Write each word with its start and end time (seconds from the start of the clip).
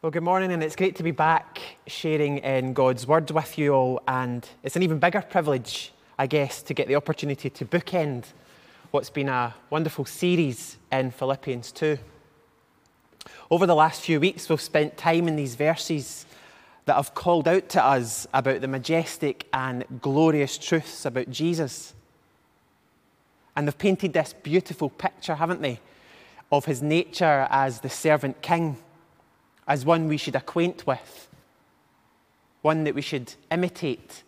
Well, 0.00 0.12
good 0.12 0.22
morning, 0.22 0.52
and 0.52 0.62
it's 0.62 0.76
great 0.76 0.94
to 0.94 1.02
be 1.02 1.10
back 1.10 1.58
sharing 1.88 2.38
in 2.38 2.72
God's 2.72 3.04
Word 3.04 3.28
with 3.32 3.58
you 3.58 3.74
all. 3.74 4.00
And 4.06 4.48
it's 4.62 4.76
an 4.76 4.84
even 4.84 5.00
bigger 5.00 5.22
privilege, 5.22 5.92
I 6.16 6.28
guess, 6.28 6.62
to 6.62 6.72
get 6.72 6.86
the 6.86 6.94
opportunity 6.94 7.50
to 7.50 7.64
bookend 7.64 8.26
what's 8.92 9.10
been 9.10 9.28
a 9.28 9.56
wonderful 9.70 10.04
series 10.04 10.76
in 10.92 11.10
Philippians 11.10 11.72
2. 11.72 11.98
Over 13.50 13.66
the 13.66 13.74
last 13.74 14.02
few 14.02 14.20
weeks, 14.20 14.48
we've 14.48 14.60
spent 14.60 14.96
time 14.96 15.26
in 15.26 15.34
these 15.34 15.56
verses 15.56 16.26
that 16.84 16.94
have 16.94 17.16
called 17.16 17.48
out 17.48 17.68
to 17.70 17.84
us 17.84 18.28
about 18.32 18.60
the 18.60 18.68
majestic 18.68 19.48
and 19.52 19.84
glorious 20.00 20.58
truths 20.58 21.06
about 21.06 21.28
Jesus. 21.28 21.92
And 23.56 23.66
they've 23.66 23.76
painted 23.76 24.12
this 24.12 24.32
beautiful 24.32 24.90
picture, 24.90 25.34
haven't 25.34 25.60
they, 25.60 25.80
of 26.52 26.66
his 26.66 26.82
nature 26.82 27.48
as 27.50 27.80
the 27.80 27.90
servant 27.90 28.42
king 28.42 28.76
as 29.68 29.84
one 29.84 30.08
we 30.08 30.16
should 30.16 30.34
acquaint 30.34 30.86
with, 30.86 31.28
one 32.62 32.84
that 32.84 32.94
we 32.94 33.02
should 33.02 33.34
imitate 33.52 34.22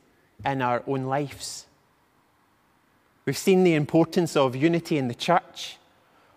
in 0.44 0.60
our 0.60 0.82
own 0.86 1.06
lives. 1.06 1.66
We've 3.24 3.36
seen 3.36 3.64
the 3.64 3.74
importance 3.74 4.36
of 4.36 4.54
unity 4.54 4.98
in 4.98 5.08
the 5.08 5.14
church, 5.14 5.78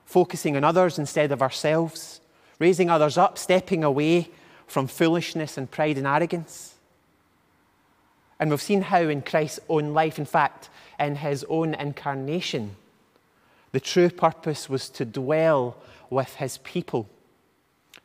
focusing 0.05 0.55
on 0.55 0.63
others 0.63 0.97
instead 0.97 1.34
of 1.34 1.41
ourselves, 1.41 2.21
raising 2.59 2.89
others 2.89 3.17
up, 3.17 3.38
stepping 3.38 3.84
away 3.84 4.30
from 4.67 4.88
foolishness 4.88 5.58
and 5.58 5.70
pride 5.70 5.97
and 5.97 6.08
arrogance. 6.08 6.75
And 8.39 8.49
we've 8.49 8.61
seen 8.61 8.81
how, 8.81 9.02
in 9.02 9.22
Christ's 9.22 9.59
own 9.67 9.94
life, 9.94 10.17
in 10.17 10.25
fact, 10.25 10.70
in 10.99 11.17
his 11.17 11.45
own 11.49 11.73
incarnation, 11.73 12.75
the 13.72 13.80
true 13.80 14.09
purpose 14.09 14.70
was 14.70 14.89
to 14.91 15.05
dwell 15.05 15.75
with 16.09 16.35
his 16.35 16.58
people 16.59 17.09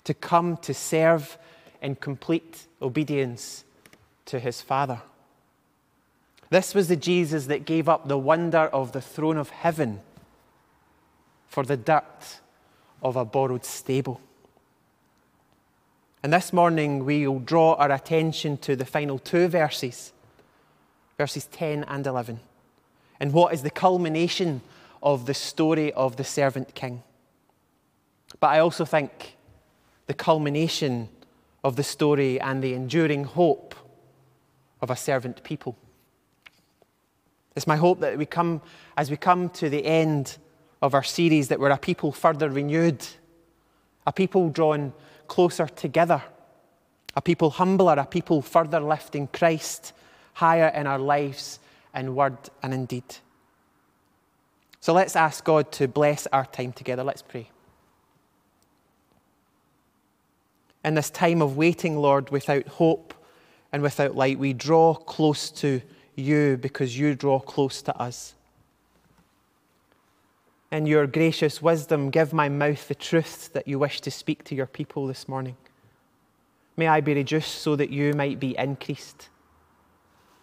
to 0.05 0.15
come 0.15 0.57
to 0.59 0.75
serve 0.75 1.39
in 1.83 1.97
complete 1.97 2.67
obedience 2.81 3.65
to 4.27 4.39
his 4.39 4.61
Father. 4.61 5.01
This 6.51 6.75
was 6.75 6.89
the 6.89 6.97
Jesus 6.97 7.47
that 7.47 7.67
gave 7.67 7.89
up 7.89 8.09
the 8.09 8.19
wonder 8.19 8.59
of 8.59 8.93
the 8.93 9.01
throne 9.01 9.37
of 9.37 9.51
heaven 9.51 10.01
for 11.47 11.63
the 11.63 11.77
dirt 11.77 12.41
of 13.03 13.17
a 13.17 13.25
borrowed 13.25 13.65
stable. 13.65 14.21
And 16.23 16.33
this 16.33 16.53
morning 16.53 17.05
we'll 17.05 17.39
draw 17.39 17.75
our 17.75 17.93
attention 17.93 18.57
to 18.59 18.75
the 18.75 18.85
final 18.85 19.19
two 19.19 19.49
verses, 19.49 20.13
verses 21.17 21.47
10 21.47 21.85
and 21.85 22.07
11, 22.07 22.41
and 23.21 23.33
what 23.33 23.55
is 23.55 23.63
the 23.63 23.71
culmination 23.71 24.63
of 25.03 25.27
the 25.27 25.35
story 25.35 25.93
of 25.93 26.17
the 26.17 26.25
servant 26.25 26.75
king. 26.75 27.03
But 28.41 28.49
I 28.49 28.59
also 28.59 28.85
think 28.85 29.37
the 30.09 30.15
culmination 30.15 31.09
of 31.63 31.77
the 31.77 31.85
story 31.85 32.41
and 32.41 32.65
the 32.65 32.75
enduring 32.75 33.25
hope 33.25 33.75
of 34.81 34.91
a 34.91 34.97
servant 34.97 35.45
people. 35.45 35.77
It's 37.55 37.67
my 37.67 37.77
hope 37.77 38.01
that 38.01 38.17
we 38.17 38.27
come, 38.27 38.63
as 38.97 39.11
we 39.11 39.17
come 39.17 39.51
to 39.51 39.69
the 39.69 39.85
end 39.85 40.39
of 40.81 40.95
our 40.95 41.03
series, 41.03 41.49
that 41.49 41.61
we're 41.61 41.71
a 41.71 41.79
people 41.79 42.11
further 42.11 42.49
renewed, 42.49 43.05
a 44.07 44.13
people 44.13 44.49
drawn 44.49 44.93
closer 45.27 45.67
together, 45.67 46.23
a 47.15 47.21
people 47.21 47.51
humbler, 47.51 47.95
a 47.99 48.07
people 48.07 48.41
further 48.41 48.81
lifting 48.81 49.27
Christ 49.27 49.93
higher 50.33 50.69
in 50.69 50.87
our 50.87 50.99
lives 50.99 51.59
in 51.95 52.15
word 52.15 52.39
and 52.63 52.73
in 52.73 52.87
deed. 52.87 53.17
So 54.81 54.95
let's 54.95 55.17
ask 55.17 55.45
God 55.45 55.71
to 55.73 55.89
bless 55.89 56.27
our 56.29 56.47
time 56.47 56.73
together. 56.73 57.03
Let's 57.03 57.23
pray. 57.23 57.51
In 60.85 60.95
this 60.95 61.11
time 61.11 61.43
of 61.43 61.57
waiting, 61.57 61.97
Lord, 61.97 62.31
without 62.31 62.67
hope 62.69 63.15
and 63.73 63.83
without 63.83 64.15
light, 64.15 64.39
we 64.39 64.53
draw 64.53 64.95
close 64.95 65.51
to 65.53 65.83
you 66.15 66.57
because 66.57 66.99
you 66.99 67.15
draw 67.15 67.39
close 67.39 67.83
to 67.83 67.97
us. 67.97 68.35
In 70.71 70.87
your 70.87 71.07
gracious 71.07 71.63
wisdom, 71.63 72.11
give 72.11 72.33
my 72.33 72.49
mouth 72.49 72.89
the 72.89 72.95
truth 72.95 73.53
that 73.55 73.67
you 73.67 73.79
wish 73.79 74.01
to 74.03 74.11
speak 74.11 74.45
to 74.45 74.55
your 74.55 74.67
people 74.67 75.07
this 75.07 75.29
morning. 75.29 75.57
May 76.77 76.89
I 76.89 77.01
be 77.01 77.15
reduced 77.15 77.57
so 77.57 77.75
that 77.77 77.91
you 77.91 78.13
might 78.13 78.39
be 78.39 78.57
increased. 78.57 79.29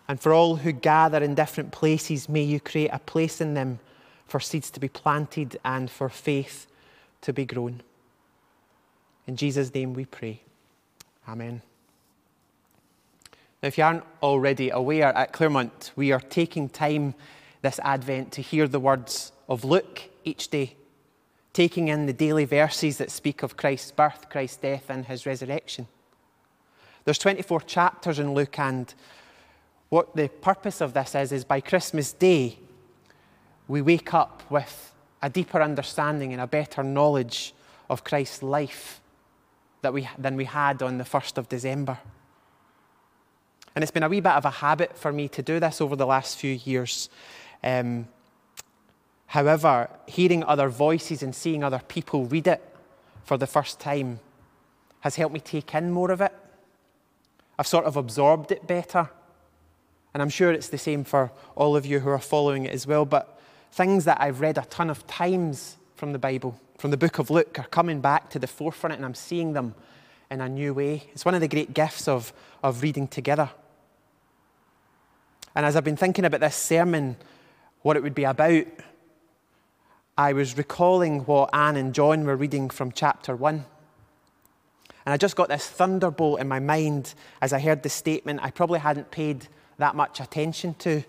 And 0.08 0.20
for 0.20 0.34
all 0.34 0.58
who 0.58 0.72
gather 0.72 1.24
in 1.24 1.36
different 1.36 1.72
places, 1.72 2.28
may 2.28 2.44
you 2.44 2.60
create 2.60 2.90
a 2.92 3.00
place 3.00 3.40
in 3.40 3.54
them 3.54 3.80
for 4.28 4.40
seeds 4.40 4.70
to 4.72 4.80
be 4.80 4.90
planted 4.90 5.58
and 5.64 5.90
for 5.90 6.10
faith 6.10 6.68
to 7.22 7.32
be 7.32 7.46
grown. 7.46 7.82
In 9.28 9.36
Jesus' 9.36 9.74
name 9.74 9.94
we 9.94 10.06
pray. 10.06 10.42
Amen. 11.28 11.62
Now, 13.62 13.68
if 13.68 13.78
you 13.78 13.84
aren't 13.84 14.04
already 14.22 14.70
aware, 14.70 15.16
at 15.18 15.34
Claremont, 15.34 15.92
we 15.96 16.12
are 16.12 16.20
taking 16.20 16.70
time 16.70 17.16
this 17.62 17.80
Advent 17.84 18.32
to 18.34 18.42
hear 18.42 18.68
the 18.68 18.80
words 18.80 19.32
of 19.50 19.64
Luke 19.64 20.04
each 20.24 20.50
day, 20.50 20.76
taking 21.54 21.88
in 21.88 22.06
the 22.06 22.14
daily 22.14 22.46
verses 22.46 22.98
that 23.00 23.10
speak 23.10 23.42
of 23.42 23.58
Christ's 23.58 23.92
birth, 23.92 24.30
Christ's 24.30 24.58
death, 24.58 24.86
and 24.90 25.06
his 25.06 25.26
resurrection. 25.26 25.88
There's 27.06 27.18
24 27.18 27.62
chapters 27.62 28.20
in 28.20 28.36
Luke, 28.36 28.60
and 28.60 28.94
what 29.90 30.16
the 30.16 30.28
purpose 30.28 30.82
of 30.82 30.94
this 30.94 31.16
is, 31.16 31.32
is 31.32 31.44
by 31.44 31.62
Christmas 31.62 32.14
Day, 32.14 32.60
we 33.68 33.82
wake 33.82 34.14
up 34.14 34.44
with 34.52 34.94
a 35.24 35.30
deeper 35.30 35.60
understanding 35.60 36.34
and 36.34 36.42
a 36.42 36.48
better 36.48 36.84
knowledge 36.84 37.56
of 37.90 38.04
Christ's 38.04 38.44
life 38.44 39.02
that 39.86 39.94
we, 39.94 40.10
than 40.18 40.36
we 40.36 40.46
had 40.46 40.82
on 40.82 40.98
the 40.98 41.04
1st 41.04 41.38
of 41.38 41.48
December. 41.48 42.00
And 43.76 43.84
it's 43.84 43.92
been 43.92 44.02
a 44.02 44.10
wee 44.10 44.20
bit 44.20 44.32
of 44.32 44.44
a 44.44 44.50
habit 44.50 44.98
for 44.98 45.14
me 45.14 45.28
to 45.30 45.44
do 45.44 45.60
this 45.60 45.80
over 45.80 45.96
the 45.96 46.08
last 46.08 46.40
few 46.40 46.54
years. 46.54 47.08
Um, 47.64 48.08
however, 49.28 49.92
hearing 50.08 50.44
other 50.44 50.70
voices 50.70 51.22
and 51.22 51.36
seeing 51.36 51.64
other 51.64 51.82
people 51.88 52.26
read 52.26 52.48
it 52.48 52.64
for 53.26 53.38
the 53.38 53.46
first 53.46 53.80
time 53.80 54.20
has 55.02 55.18
helped 55.18 55.36
me 55.36 55.40
take 55.40 55.76
in 55.76 55.92
more 55.92 56.10
of 56.10 56.20
it. 56.20 56.34
I've 57.60 57.68
sort 57.68 57.86
of 57.86 57.96
absorbed 57.96 58.52
it 58.52 58.66
better. 58.66 59.12
And 60.16 60.24
I'm 60.24 60.30
sure 60.30 60.52
it's 60.52 60.70
the 60.70 60.80
same 60.80 61.04
for 61.04 61.32
all 61.56 61.76
of 61.76 61.86
you 61.86 62.00
who 62.00 62.10
are 62.10 62.18
following 62.18 62.66
it 62.66 62.74
as 62.74 62.88
well. 62.88 63.06
But 63.06 63.40
things 63.72 64.06
that 64.06 64.20
I've 64.20 64.42
read 64.42 64.58
a 64.58 64.66
ton 64.66 64.90
of 64.90 65.06
times 65.06 65.78
from 65.96 66.12
the 66.12 66.20
Bible 66.20 66.60
from 66.78 66.92
the 66.92 66.98
book 66.98 67.20
of 67.20 67.30
Luke 67.30 67.58
are 67.58 67.68
coming 67.68 68.02
back 68.02 68.30
to 68.32 68.40
the 68.40 68.48
forefront 68.48 68.96
and 68.96 69.06
I'm 69.06 69.16
seeing 69.16 69.54
them 69.54 69.76
in 70.30 70.42
a 70.42 70.50
new 70.50 70.74
way. 70.74 71.04
It's 71.14 71.24
one 71.24 71.36
of 71.36 71.42
the 71.42 71.48
great 71.48 71.74
gifts 71.74 72.08
of, 72.08 72.34
of 72.62 72.82
reading 72.82 73.08
together. 73.08 73.50
And 75.56 75.66
as 75.66 75.76
I've 75.76 75.84
been 75.84 75.96
thinking 75.96 76.26
about 76.26 76.42
this 76.42 76.56
sermon, 76.56 77.16
what 77.82 77.96
it 77.96 78.04
would 78.04 78.16
be 78.16 78.26
about, 78.26 78.66
I 80.18 80.34
was 80.34 80.58
recalling 80.58 81.22
what 81.22 81.50
Anne 81.54 81.78
and 81.78 81.94
John 81.94 82.26
were 82.26 82.36
reading 82.36 82.70
from 82.70 82.92
chapter 82.92 83.36
1. 83.36 83.66
And 85.06 85.14
I 85.14 85.18
just 85.18 85.36
got 85.36 85.48
this 85.48 85.68
thunderbolt 85.68 86.42
in 86.42 86.48
my 86.48 86.60
mind 86.60 87.14
as 87.42 87.54
I 87.54 87.60
heard 87.60 87.84
the 87.84 87.90
statement 87.90 88.42
I 88.44 88.52
probably 88.52 88.80
hadn't 88.80 89.12
paid 89.12 89.48
that 89.78 89.96
much 89.96 90.20
attention 90.20 90.74
to. 90.80 91.04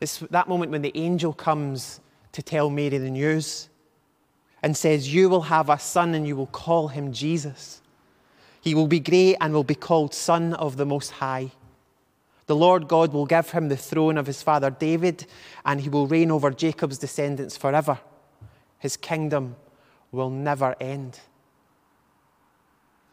It's 0.00 0.18
that 0.18 0.48
moment 0.48 0.72
when 0.72 0.82
the 0.82 0.92
angel 0.96 1.32
comes 1.32 2.00
to 2.32 2.42
tell 2.42 2.70
Mary 2.70 2.98
the 2.98 3.10
news 3.10 3.68
and 4.64 4.74
says, 4.74 5.12
You 5.12 5.28
will 5.28 5.42
have 5.42 5.68
a 5.68 5.78
son 5.78 6.14
and 6.14 6.26
you 6.26 6.34
will 6.34 6.46
call 6.46 6.88
him 6.88 7.12
Jesus. 7.12 7.82
He 8.62 8.74
will 8.74 8.86
be 8.86 8.98
great 8.98 9.36
and 9.38 9.52
will 9.52 9.62
be 9.62 9.74
called 9.74 10.14
Son 10.14 10.54
of 10.54 10.78
the 10.78 10.86
Most 10.86 11.10
High. 11.10 11.50
The 12.46 12.56
Lord 12.56 12.88
God 12.88 13.12
will 13.12 13.26
give 13.26 13.50
him 13.50 13.68
the 13.68 13.76
throne 13.76 14.16
of 14.16 14.26
his 14.26 14.42
father 14.42 14.70
David, 14.70 15.26
and 15.66 15.82
he 15.82 15.90
will 15.90 16.06
reign 16.06 16.30
over 16.30 16.50
Jacob's 16.50 16.96
descendants 16.96 17.58
forever. 17.58 17.98
His 18.78 18.96
kingdom 18.96 19.56
will 20.10 20.30
never 20.30 20.74
end. 20.80 21.20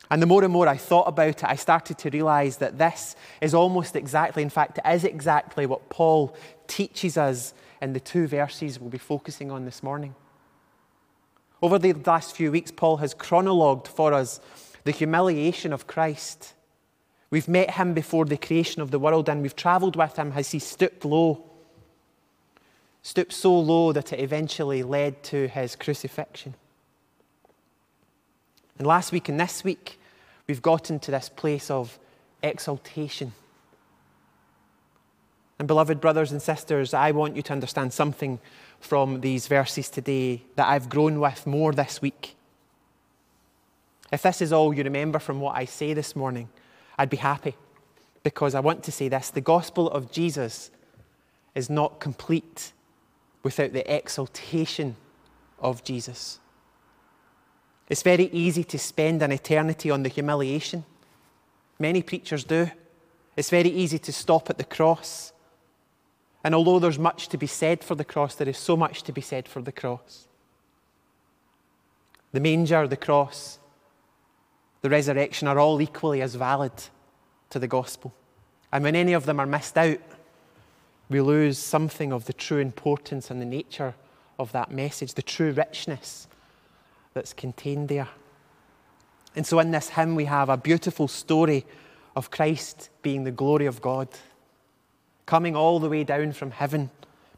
And 0.10 0.22
the 0.22 0.28
more 0.28 0.46
and 0.46 0.54
more 0.54 0.70
I 0.70 0.78
thought 0.78 1.10
about 1.10 1.28
it, 1.28 1.44
I 1.44 1.56
started 1.56 1.98
to 1.98 2.10
realize 2.12 2.58
that 2.58 2.78
this 2.78 3.18
is 3.42 3.54
almost 3.54 3.98
exactly, 3.98 4.42
in 4.42 4.50
fact, 4.50 4.78
it 4.78 4.90
is 4.90 5.04
exactly 5.04 5.66
what 5.66 5.90
Paul 5.90 6.34
teaches 6.68 7.18
us 7.18 7.54
in 7.82 7.92
the 7.92 8.00
two 8.00 8.26
verses 8.26 8.80
we'll 8.80 8.90
be 8.90 8.98
focusing 8.98 9.52
on 9.52 9.66
this 9.66 9.84
morning. 9.84 10.16
Over 11.62 11.78
the 11.78 11.94
last 11.94 12.36
few 12.36 12.52
weeks, 12.52 12.72
Paul 12.72 12.98
has 12.98 13.14
chronologued 13.14 13.88
for 13.88 14.14
us 14.14 14.40
the 14.84 14.92
humiliation 14.92 15.72
of 15.72 15.86
Christ. 15.86 16.54
We've 17.30 17.48
met 17.48 17.72
him 17.72 17.94
before 17.94 18.26
the 18.26 18.38
creation 18.38 18.82
of 18.82 18.92
the 18.92 19.00
world 19.00 19.30
and 19.30 19.42
we've 19.42 19.56
traveled 19.56 19.96
with 19.96 20.18
him 20.18 20.34
as 20.36 20.52
he 20.52 20.60
stooped 20.60 21.06
low, 21.06 21.44
stooped 23.04 23.34
so 23.34 23.58
low 23.60 23.92
that 23.94 24.12
it 24.12 24.20
eventually 24.20 24.82
led 24.82 25.22
to 25.24 25.48
his 25.48 25.76
crucifixion. 25.76 26.56
And 28.78 28.88
last 28.88 29.12
week 29.12 29.30
and 29.30 29.40
this 29.40 29.64
week, 29.64 30.00
we've 30.48 30.62
gotten 30.62 31.00
to 31.00 31.12
this 31.12 31.30
place 31.30 31.70
of 31.70 32.00
exaltation. 32.42 33.34
And, 35.60 35.68
beloved 35.68 36.02
brothers 36.02 36.32
and 36.32 36.42
sisters, 36.42 36.92
I 36.92 37.12
want 37.12 37.36
you 37.36 37.44
to 37.44 37.54
understand 37.54 37.94
something 37.94 38.40
from 38.82 39.22
these 39.22 39.48
verses 39.48 39.90
today 39.90 40.42
that 40.56 40.68
I've 40.68 40.90
grown 40.90 41.20
with 41.20 41.48
more 41.48 41.72
this 41.72 42.02
week. 42.02 42.36
If 44.12 44.24
this 44.24 44.42
is 44.42 44.52
all 44.52 44.74
you 44.74 44.84
remember 44.84 45.20
from 45.20 45.40
what 45.40 45.56
I 45.56 45.66
say 45.66 45.94
this 45.94 46.16
morning, 46.16 46.50
I'd 46.98 47.10
be 47.10 47.18
happy 47.18 47.56
because 48.24 48.54
I 48.54 48.60
want 48.60 48.84
to 48.84 48.92
say 48.92 49.08
this 49.08 49.30
the 49.30 49.42
gospel 49.42 49.90
of 49.90 50.12
Jesus 50.12 50.72
is 51.56 51.70
not 51.70 52.00
complete 52.00 52.74
without 53.44 53.74
the 53.74 53.90
exaltation 53.94 54.96
of 55.60 55.84
Jesus. 55.84 56.40
It's 57.90 58.04
very 58.04 58.26
easy 58.32 58.64
to 58.66 58.80
spend 58.80 59.22
an 59.22 59.32
eternity 59.32 59.90
on 59.90 60.04
the 60.04 60.10
humiliation. 60.10 60.86
Many 61.80 62.02
preachers 62.02 62.44
do. 62.44 62.70
It's 63.36 63.50
very 63.50 63.70
easy 63.70 64.00
to 64.00 64.14
stop 64.14 64.50
at 64.50 64.58
the 64.58 64.64
cross. 64.64 65.34
And 66.44 66.56
although 66.56 66.80
there's 66.80 67.00
much 67.00 67.28
to 67.30 67.38
be 67.38 67.48
said 67.48 67.84
for 67.84 67.96
the 67.96 68.06
cross, 68.06 68.36
there 68.36 68.50
is 68.50 68.58
so 68.58 68.76
much 68.76 69.04
to 69.04 69.12
be 69.12 69.22
said 69.22 69.48
for 69.48 69.62
the 69.62 69.72
cross. 69.72 70.28
The 72.32 72.40
manger, 72.40 72.88
the 72.88 72.98
cross, 72.98 73.60
the 74.82 74.90
resurrection 74.90 75.48
are 75.48 75.60
all 75.60 75.82
equally 75.82 76.22
as 76.22 76.36
valid 76.36 76.72
to 77.52 77.60
the 77.60 77.68
gospel. 77.68 78.14
And 78.72 78.84
when 78.84 78.96
any 78.96 79.14
of 79.14 79.26
them 79.26 79.40
are 79.40 79.46
missed 79.46 79.78
out, 79.78 80.00
we 81.10 81.22
lose 81.22 81.58
something 81.58 82.14
of 82.14 82.26
the 82.26 82.34
true 82.34 82.60
importance 82.60 83.30
and 83.30 83.42
the 83.42 83.46
nature 83.46 83.94
of 84.40 84.52
that 84.54 84.72
message, 84.72 85.14
the 85.14 85.22
true 85.22 85.52
richness 85.52 86.28
that's 87.14 87.34
contained 87.34 87.90
there. 87.90 88.08
And 89.36 89.46
so 89.46 89.60
in 89.60 89.72
this 89.72 89.90
hymn, 89.90 90.16
we 90.16 90.26
have 90.26 90.50
a 90.50 90.58
beautiful 90.58 91.08
story 91.08 91.66
of 92.16 92.32
Christ 92.32 92.90
being 93.02 93.24
the 93.24 93.32
glory 93.32 93.66
of 93.66 93.82
God, 93.82 94.08
coming 95.32 95.56
all 95.56 95.80
the 95.80 95.88
way 95.88 96.04
down 96.04 96.34
from 96.34 96.52
heaven, 96.52 96.90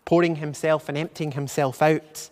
pouring 0.04 0.38
himself 0.38 0.90
and 0.90 0.98
emptying 0.98 1.34
himself 1.34 1.80
out, 1.80 2.28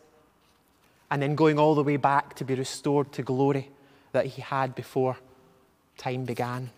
and 1.11 1.21
then 1.21 1.35
going 1.35 1.59
all 1.59 1.75
the 1.75 1.83
way 1.83 1.97
back 1.97 2.33
to 2.33 2.43
be 2.43 2.55
restored 2.55 3.11
to 3.11 3.21
glory 3.21 3.69
that 4.11 4.25
he 4.25 4.41
had 4.41 4.73
before 4.73 5.17
time 5.99 6.25
began. 6.25 6.71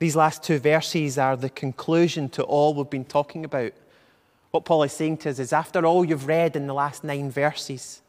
These 0.00 0.16
last 0.16 0.42
two 0.42 0.58
verses 0.58 1.16
are 1.16 1.36
the 1.36 1.48
conclusion 1.48 2.28
to 2.30 2.42
all 2.42 2.74
we've 2.74 2.90
been 2.90 3.04
talking 3.04 3.44
about. 3.44 3.72
What 4.50 4.64
Paul 4.64 4.82
is 4.82 4.92
saying 4.92 5.18
to 5.18 5.30
us 5.30 5.38
is 5.38 5.52
after 5.52 5.86
all 5.86 6.04
you've 6.04 6.26
read 6.26 6.56
in 6.56 6.66
the 6.66 6.74
last 6.74 7.04
nine 7.04 7.30
verses, 7.30 8.02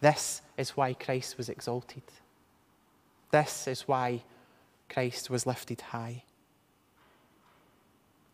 this 0.00 0.40
is 0.56 0.70
why 0.70 0.94
Christ 0.94 1.36
was 1.36 1.50
exalted. 1.50 2.04
This 3.30 3.68
is 3.68 3.82
why 3.82 4.22
Christ 4.92 5.30
was 5.30 5.46
lifted 5.46 5.80
high. 5.80 6.24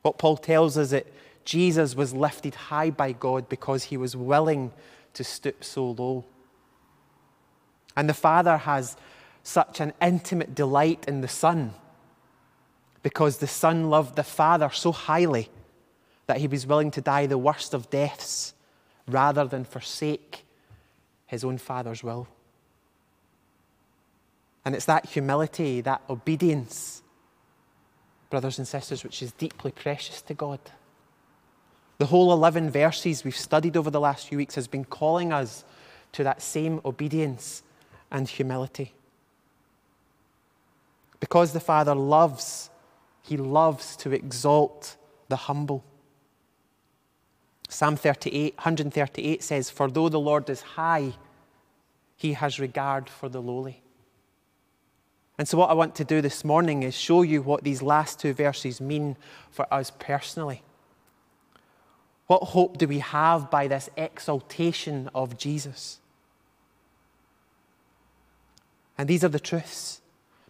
What 0.02 0.18
Paul 0.18 0.36
tells 0.36 0.76
us 0.78 0.86
is 0.86 0.90
that 0.90 1.06
Jesus 1.44 1.94
was 1.94 2.12
lifted 2.14 2.54
high 2.54 2.90
by 2.90 3.12
God 3.12 3.48
because 3.48 3.84
he 3.84 3.96
was 3.96 4.16
willing 4.16 4.72
to 5.14 5.24
stoop 5.24 5.62
so 5.62 5.90
low. 5.90 6.24
And 7.96 8.08
the 8.08 8.14
Father 8.14 8.56
has 8.56 8.96
such 9.42 9.80
an 9.80 9.92
intimate 10.02 10.54
delight 10.54 11.04
in 11.06 11.20
the 11.20 11.28
Son 11.28 11.72
because 13.02 13.38
the 13.38 13.46
Son 13.46 13.88
loved 13.88 14.16
the 14.16 14.24
Father 14.24 14.70
so 14.72 14.92
highly 14.92 15.48
that 16.26 16.38
he 16.38 16.48
was 16.48 16.66
willing 16.66 16.90
to 16.90 17.00
die 17.00 17.26
the 17.26 17.38
worst 17.38 17.72
of 17.72 17.88
deaths 17.88 18.54
rather 19.06 19.44
than 19.44 19.64
forsake 19.64 20.44
his 21.26 21.44
own 21.44 21.58
Father's 21.58 22.02
will. 22.02 22.26
And 24.66 24.74
it's 24.74 24.86
that 24.86 25.06
humility, 25.06 25.80
that 25.82 26.02
obedience, 26.10 27.00
brothers 28.30 28.58
and 28.58 28.66
sisters, 28.66 29.04
which 29.04 29.22
is 29.22 29.30
deeply 29.30 29.70
precious 29.70 30.20
to 30.22 30.34
God. 30.34 30.58
The 31.98 32.06
whole 32.06 32.32
11 32.32 32.70
verses 32.70 33.22
we've 33.22 33.36
studied 33.36 33.76
over 33.76 33.90
the 33.90 34.00
last 34.00 34.26
few 34.26 34.36
weeks 34.36 34.56
has 34.56 34.66
been 34.66 34.84
calling 34.84 35.32
us 35.32 35.64
to 36.12 36.24
that 36.24 36.42
same 36.42 36.80
obedience 36.84 37.62
and 38.10 38.28
humility. 38.28 38.92
Because 41.20 41.52
the 41.52 41.60
Father 41.60 41.94
loves, 41.94 42.68
He 43.22 43.36
loves 43.36 43.94
to 43.98 44.10
exalt 44.10 44.96
the 45.28 45.36
humble. 45.36 45.84
Psalm 47.68 47.94
38, 47.94 48.56
138 48.56 49.44
says, 49.44 49.70
For 49.70 49.88
though 49.88 50.08
the 50.08 50.18
Lord 50.18 50.50
is 50.50 50.62
high, 50.62 51.12
He 52.16 52.32
has 52.32 52.58
regard 52.58 53.08
for 53.08 53.28
the 53.28 53.40
lowly. 53.40 53.84
And 55.38 55.46
so, 55.46 55.58
what 55.58 55.70
I 55.70 55.74
want 55.74 55.94
to 55.96 56.04
do 56.04 56.22
this 56.22 56.44
morning 56.44 56.82
is 56.82 56.94
show 56.94 57.22
you 57.22 57.42
what 57.42 57.62
these 57.62 57.82
last 57.82 58.18
two 58.18 58.32
verses 58.32 58.80
mean 58.80 59.16
for 59.50 59.72
us 59.72 59.92
personally. 59.98 60.62
What 62.26 62.42
hope 62.42 62.78
do 62.78 62.88
we 62.88 63.00
have 63.00 63.50
by 63.50 63.68
this 63.68 63.88
exaltation 63.96 65.10
of 65.14 65.36
Jesus? 65.36 66.00
And 68.98 69.08
these 69.08 69.22
are 69.22 69.28
the 69.28 69.38
truths. 69.38 70.00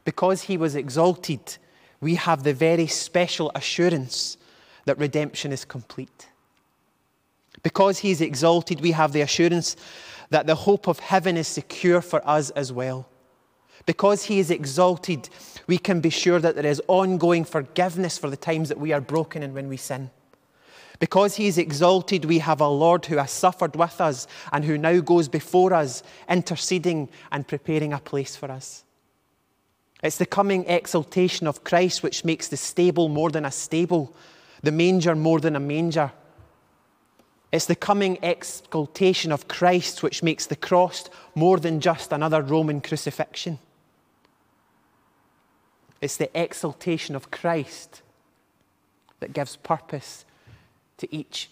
Because 0.05 0.43
he 0.43 0.57
was 0.57 0.77
exalted, 0.77 1.59
we 2.01 2.15
have 2.15 2.45
the 2.45 2.55
very 2.55 2.87
special 2.87 3.51
assurance 3.55 4.37
that 4.85 4.99
redemption 4.99 5.53
is 5.53 5.65
complete. 5.65 6.29
Because 7.63 7.99
he 7.99 8.13
is 8.13 8.21
exalted, 8.21 8.81
we 8.81 8.93
have 8.93 9.13
the 9.13 9.23
assurance 9.23 9.77
that 10.31 10.47
the 10.47 10.55
hope 10.55 10.87
of 10.87 11.01
heaven 11.01 11.37
is 11.37 11.49
secure 11.49 12.01
for 12.01 12.27
us 12.27 12.51
as 12.51 12.73
well. 12.73 13.09
Because 13.87 14.25
he 14.25 14.41
is 14.41 14.51
exalted, 14.51 15.29
we 15.69 15.79
can 15.79 16.01
be 16.01 16.11
sure 16.11 16.41
that 16.41 16.57
there 16.57 16.67
is 16.67 16.83
ongoing 16.89 17.45
forgiveness 17.45 18.19
for 18.19 18.29
the 18.29 18.37
times 18.37 18.69
that 18.69 18.81
we 18.81 18.93
are 18.93 19.01
broken 19.01 19.43
and 19.43 19.55
when 19.55 19.69
we 19.69 19.77
sin. 19.77 20.11
Because 20.99 21.37
he 21.37 21.47
is 21.47 21.59
exalted, 21.59 22.25
we 22.25 22.39
have 22.41 22.61
a 22.61 22.69
Lord 22.69 23.07
who 23.07 23.19
has 23.19 23.31
suffered 23.31 23.77
with 23.77 24.01
us 24.01 24.27
and 24.53 24.65
who 24.65 24.77
now 24.79 25.01
goes 25.01 25.29
before 25.29 25.73
us, 25.73 26.03
interceding 26.29 27.09
and 27.31 27.47
preparing 27.47 27.93
a 27.93 27.99
place 27.99 28.35
for 28.35 28.51
us. 28.51 28.83
It's 30.03 30.19
the 30.19 30.27
coming 30.27 30.65
exaltation 30.67 31.47
of 31.47 31.65
Christ 31.65 32.03
which 32.03 32.25
makes 32.25 32.49
the 32.49 32.57
stable 32.57 33.09
more 33.09 33.31
than 33.31 33.45
a 33.45 33.51
stable, 33.51 34.15
the 34.63 34.73
manger 34.73 35.15
more 35.15 35.41
than 35.41 35.55
a 35.57 35.61
manger. 35.61 36.13
It's 37.53 37.67
the 37.67 37.77
coming 37.77 38.19
exaltation 38.23 39.33
of 39.33 39.49
Christ 39.49 40.03
which 40.03 40.23
makes 40.23 40.47
the 40.47 40.57
cross 40.57 41.09
more 41.35 41.59
than 41.59 41.81
just 41.81 42.13
another 42.13 42.43
Roman 42.43 42.81
crucifixion. 42.81 43.59
It's 46.01 46.17
the 46.17 46.31
exaltation 46.39 47.17
of 47.17 47.31
Christ 47.31 48.03
that 49.21 49.33
gives 49.33 49.57
purpose 49.57 50.25
to 50.99 51.15
each 51.15 51.51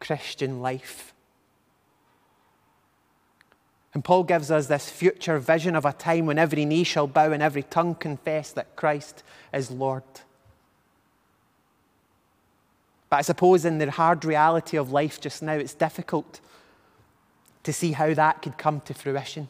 Christian 0.00 0.60
life. 0.60 1.14
And 3.94 4.04
Paul 4.04 4.24
gives 4.24 4.50
us 4.50 4.66
this 4.66 4.90
future 4.90 5.38
vision 5.38 5.74
of 5.74 5.86
a 5.86 5.92
time 5.92 6.26
when 6.26 6.38
every 6.38 6.66
knee 6.66 6.84
shall 6.84 7.06
bow 7.06 7.32
and 7.32 7.42
every 7.42 7.62
tongue 7.62 7.94
confess 7.94 8.52
that 8.52 8.76
Christ 8.76 9.22
is 9.54 9.70
Lord. 9.70 10.02
But 13.08 13.16
I 13.16 13.22
suppose 13.22 13.64
in 13.64 13.78
the 13.78 13.90
hard 13.90 14.24
reality 14.24 14.76
of 14.76 14.92
life 14.92 15.18
just 15.20 15.42
now, 15.42 15.54
it's 15.54 15.72
difficult 15.72 16.40
to 17.62 17.72
see 17.72 17.92
how 17.92 18.12
that 18.12 18.42
could 18.42 18.58
come 18.58 18.80
to 18.82 18.92
fruition. 18.92 19.48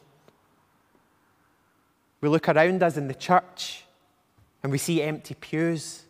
We 2.21 2.29
look 2.29 2.47
around 2.47 2.81
us 2.83 2.95
in 2.95 3.09
the 3.09 3.13
church 3.13 3.83
and 4.67 4.71
we 4.73 4.77
see 4.77 5.01
empty 5.01 5.33
pews, 5.33 6.03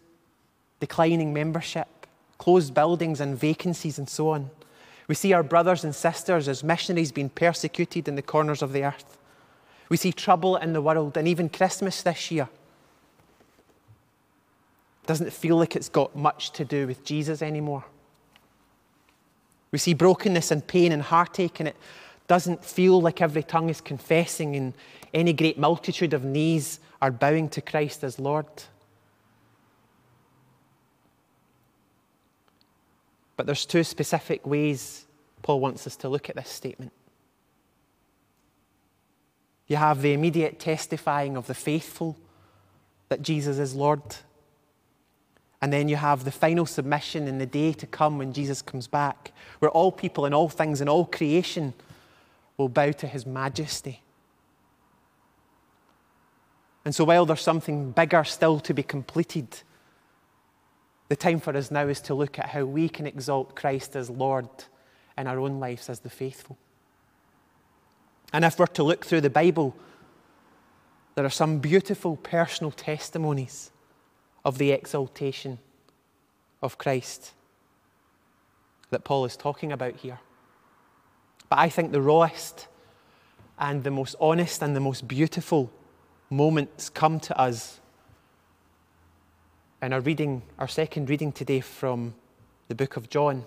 declining 0.80 1.32
membership, 1.32 2.08
closed 2.40 2.74
buildings 2.74 3.22
and 3.22 3.38
vacancies, 3.38 4.00
and 4.00 4.10
so 4.10 4.30
on. 4.30 4.50
We 5.08 5.14
see 5.14 5.32
our 5.32 5.44
brothers 5.44 5.84
and 5.84 5.94
sisters 5.94 6.48
as 6.48 6.64
missionaries 6.64 7.12
being 7.12 7.30
persecuted 7.30 8.08
in 8.08 8.16
the 8.16 8.24
corners 8.24 8.64
of 8.64 8.74
the 8.74 8.84
earth. 8.84 9.20
We 9.90 9.98
see 9.98 10.12
trouble 10.12 10.56
in 10.56 10.74
the 10.74 10.82
world, 10.82 11.18
and 11.18 11.28
even 11.28 11.50
Christmas 11.50 12.02
this 12.02 12.32
year 12.32 12.50
doesn't 15.06 15.32
feel 15.32 15.58
like 15.58 15.76
it's 15.76 15.88
got 15.88 16.16
much 16.16 16.50
to 16.54 16.66
do 16.66 16.88
with 16.88 17.06
Jesus 17.06 17.44
anymore. 17.44 17.86
We 19.70 19.78
see 19.78 19.94
brokenness 19.94 20.50
and 20.50 20.66
pain 20.66 20.92
and 20.92 21.04
heartache, 21.04 21.60
and 21.60 21.70
it 21.70 21.76
doesn't 22.28 22.64
feel 22.64 23.02
like 23.02 23.22
every 23.22 23.44
tongue 23.44 23.70
is 23.70 23.82
confessing 23.82 24.56
and 24.56 24.74
any 25.14 25.34
great 25.34 25.58
multitude 25.58 26.14
of 26.14 26.24
knees 26.24 26.80
are 27.02 27.12
bowing 27.12 27.50
to 27.50 27.62
Christ 27.62 28.04
as 28.04 28.20
Lord. 28.20 28.46
But 33.38 33.46
there's 33.46 33.66
two 33.66 33.84
specific 33.84 34.46
ways 34.46 35.06
Paul 35.42 35.60
wants 35.60 35.88
us 35.88 35.96
to 35.98 36.10
look 36.10 36.30
at 36.30 36.36
this 36.36 36.50
statement. 36.50 36.92
You 39.68 39.76
have 39.78 40.02
the 40.02 40.14
immediate 40.14 40.60
testifying 40.60 41.38
of 41.38 41.48
the 41.48 41.54
faithful 41.54 42.18
that 43.10 43.22
Jesus 43.22 43.60
is 43.60 43.76
Lord. 43.76 44.02
And 45.62 45.72
then 45.74 45.90
you 45.90 45.96
have 45.96 46.24
the 46.24 46.32
final 46.32 46.66
submission 46.66 47.28
in 47.28 47.38
the 47.38 47.46
day 47.46 47.74
to 47.74 47.88
come 47.88 48.18
when 48.18 48.34
Jesus 48.34 48.62
comes 48.62 48.88
back, 48.88 49.32
where 49.60 49.72
all 49.72 49.92
people 49.92 50.26
and 50.26 50.34
all 50.34 50.50
things 50.50 50.82
and 50.82 50.90
all 50.90 51.06
creation 51.06 51.74
will 52.58 52.70
bow 52.70 52.92
to 52.92 53.08
his 53.08 53.26
majesty. 53.26 54.02
And 56.84 56.96
so, 56.96 57.04
while 57.04 57.26
there's 57.26 57.42
something 57.42 57.92
bigger 57.92 58.24
still 58.24 58.60
to 58.62 58.74
be 58.74 58.84
completed, 58.84 59.62
the 61.10 61.16
time 61.16 61.40
for 61.40 61.56
us 61.56 61.72
now 61.72 61.88
is 61.88 62.02
to 62.02 62.14
look 62.14 62.40
at 62.40 62.50
how 62.50 62.66
we 62.66 62.90
can 62.90 63.06
exalt 63.06 63.56
Christ 63.56 63.96
as 63.96 64.10
Lord 64.10 64.50
in 65.18 65.28
our 65.28 65.40
own 65.40 65.60
lives 65.60 65.90
as 65.90 66.00
the 66.00 66.10
faithful. 66.10 66.58
And 68.34 68.44
if 68.44 68.60
we're 68.60 68.68
to 68.68 68.84
look 68.84 69.06
through 69.06 69.22
the 69.22 69.30
Bible, 69.30 69.76
there 71.16 71.26
are 71.26 71.30
some 71.30 71.60
beautiful 71.60 72.18
personal 72.18 72.72
testimonies 72.72 73.72
of 74.46 74.58
the 74.58 74.72
exaltation 74.72 75.60
of 76.62 76.78
Christ 76.78 77.34
that 78.90 79.04
Paul 79.04 79.26
is 79.26 79.36
talking 79.36 79.72
about 79.72 79.96
here. 79.98 80.20
But 81.50 81.60
I 81.60 81.70
think 81.70 81.92
the 81.92 82.02
rawest 82.02 82.68
and 83.58 83.84
the 83.84 83.92
most 83.92 84.16
honest 84.20 84.62
and 84.62 84.76
the 84.76 84.80
most 84.80 85.08
beautiful 85.08 85.72
moments 86.30 86.90
come 86.90 87.20
to 87.22 87.40
us 87.40 87.80
in 89.82 89.94
our 89.94 90.02
reading, 90.02 90.42
our 90.60 90.68
second 90.68 91.10
reading 91.10 91.32
today 91.32 91.62
from 91.62 92.14
the 92.68 92.76
book 92.76 92.98
of 92.98 93.10
John, 93.10 93.46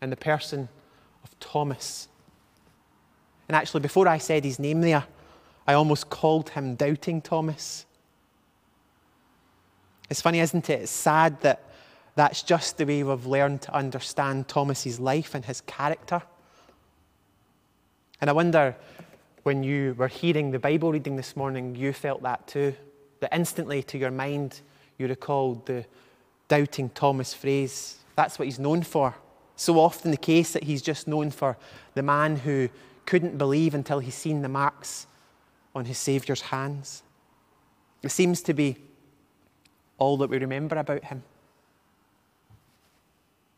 and 0.00 0.12
the 0.12 0.16
person 0.16 0.68
of 1.24 1.38
Thomas. 1.40 2.08
And 3.48 3.56
actually, 3.56 3.80
before 3.80 4.08
I 4.08 4.18
said 4.18 4.44
his 4.44 4.58
name 4.58 4.80
there, 4.80 5.04
I 5.66 5.74
almost 5.74 6.10
called 6.10 6.50
him 6.50 6.74
Doubting 6.74 7.22
Thomas. 7.22 7.86
It's 10.10 10.20
funny, 10.20 10.40
isn't 10.40 10.68
it? 10.68 10.82
It's 10.82 10.90
sad 10.90 11.40
that 11.42 11.64
that's 12.14 12.42
just 12.42 12.76
the 12.76 12.84
way 12.84 13.02
we've 13.02 13.26
learned 13.26 13.62
to 13.62 13.74
understand 13.74 14.48
Thomas's 14.48 15.00
life 15.00 15.34
and 15.34 15.44
his 15.44 15.62
character. 15.62 16.22
And 18.22 18.30
I 18.30 18.34
wonder 18.34 18.76
when 19.42 19.64
you 19.64 19.94
were 19.98 20.06
hearing 20.06 20.52
the 20.52 20.60
Bible 20.60 20.92
reading 20.92 21.16
this 21.16 21.34
morning, 21.34 21.74
you 21.74 21.92
felt 21.92 22.22
that 22.22 22.46
too. 22.46 22.72
That 23.18 23.34
instantly 23.34 23.82
to 23.82 23.98
your 23.98 24.12
mind, 24.12 24.60
you 24.96 25.08
recalled 25.08 25.66
the 25.66 25.84
doubting 26.46 26.88
Thomas 26.90 27.34
phrase. 27.34 27.96
That's 28.14 28.38
what 28.38 28.44
he's 28.44 28.60
known 28.60 28.84
for. 28.84 29.16
So 29.56 29.80
often 29.80 30.12
the 30.12 30.16
case 30.16 30.52
that 30.52 30.62
he's 30.62 30.82
just 30.82 31.08
known 31.08 31.32
for 31.32 31.56
the 31.94 32.04
man 32.04 32.36
who 32.36 32.68
couldn't 33.06 33.38
believe 33.38 33.74
until 33.74 33.98
he's 33.98 34.14
seen 34.14 34.42
the 34.42 34.48
marks 34.48 35.08
on 35.74 35.86
his 35.86 35.98
Saviour's 35.98 36.42
hands. 36.42 37.02
It 38.04 38.10
seems 38.10 38.40
to 38.42 38.54
be 38.54 38.76
all 39.98 40.16
that 40.18 40.30
we 40.30 40.38
remember 40.38 40.76
about 40.76 41.02
him. 41.02 41.24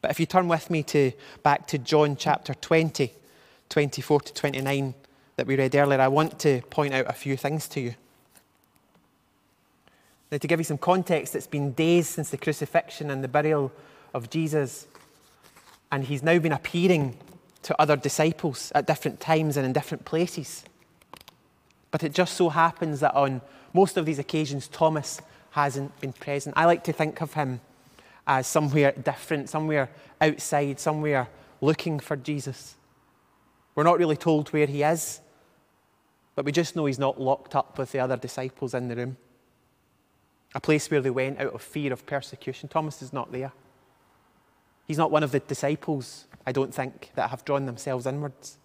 But 0.00 0.11
if 0.11 0.18
you 0.18 0.25
turn 0.25 0.49
with 0.49 0.71
me 0.71 0.83
to 0.85 1.12
back 1.42 1.66
to 1.66 1.76
John 1.76 2.16
chapter 2.16 2.54
20, 2.54 3.12
24 3.68 4.21
to 4.21 4.35
29 4.35 4.94
that 5.37 5.47
we 5.47 5.56
read 5.56 5.75
earlier, 5.75 6.00
I 6.00 6.09
want 6.09 6.38
to 6.40 6.61
point 6.71 6.94
out 6.94 7.06
a 7.09 7.12
few 7.12 7.37
things 7.37 7.66
to 7.68 7.80
you. 7.80 7.94
Now, 10.30 10.38
to 10.38 10.47
give 10.47 10.61
you 10.61 10.64
some 10.64 10.78
context, 10.78 11.35
it's 11.35 11.47
been 11.47 11.73
days 11.73 12.09
since 12.09 12.30
the 12.30 12.37
crucifixion 12.37 13.11
and 13.11 13.23
the 13.23 13.28
burial 13.28 13.73
of 14.12 14.30
Jesus, 14.30 14.87
and 15.92 16.04
he's 16.04 16.23
now 16.23 16.38
been 16.38 16.52
appearing 16.52 17.16
to 17.62 17.80
other 17.80 17.97
disciples 17.97 18.71
at 18.75 18.87
different 18.87 19.21
times 19.21 19.56
and 19.56 19.66
in 19.66 19.73
different 19.73 20.04
places. 20.04 20.64
But 21.90 22.02
it 22.02 22.12
just 22.12 22.35
so 22.35 22.49
happens 22.49 23.00
that 23.00 23.14
on 23.14 23.40
most 23.73 23.97
of 23.97 24.06
these 24.06 24.18
occasions, 24.18 24.68
Thomas 24.68 25.21
hasn't 25.50 26.00
been 26.00 26.12
present. 26.12 26.54
I 26.56 26.64
like 26.64 26.85
to 26.85 26.92
think 26.92 27.21
of 27.21 27.35
him 27.35 27.61
as 28.26 28.47
somewhere 28.47 28.92
different, 28.92 29.49
somewhere 29.49 29.90
outside, 30.21 30.80
somewhere 30.80 31.28
looking 31.61 32.00
for 32.00 32.16
Jesus. 32.16 32.75
We're 33.75 33.85
not 33.85 33.99
really 33.99 34.16
told 34.16 34.49
where 34.50 34.66
he 34.66 34.83
is, 34.83 35.21
but 36.35 36.45
we 36.45 36.52
just 36.52 36.76
know 36.76 36.87
he's 36.87 36.99
not 36.99 37.21
locked 37.21 37.54
up 37.54 37.78
with 37.78 37.93
the 37.93 38.00
other 38.00 38.16
disciples 38.16 38.75
in 38.75 38.88
the 38.88 38.97
room. 38.97 39.16
A 40.54 40.61
place 40.61 40.90
where 40.90 41.00
they 41.00 41.11
went 41.11 41.40
out 41.40 41.54
of 41.54 41.62
fear 41.62 41.93
of 41.93 42.07
persecution. 42.07 42.69
Thomas 42.69 43.02
is 43.02 43.12
not 43.12 43.33
there. 43.33 43.52
He's 44.87 44.99
not 44.99 45.11
one 45.11 45.23
of 45.23 45.33
the 45.33 45.40
disciples, 45.40 46.26
I 46.47 46.52
don't 46.52 46.75
think, 46.75 47.11
that 47.14 47.31
have 47.31 47.45
drawn 47.45 47.66
themselves 47.66 48.07
inwards. 48.07 48.59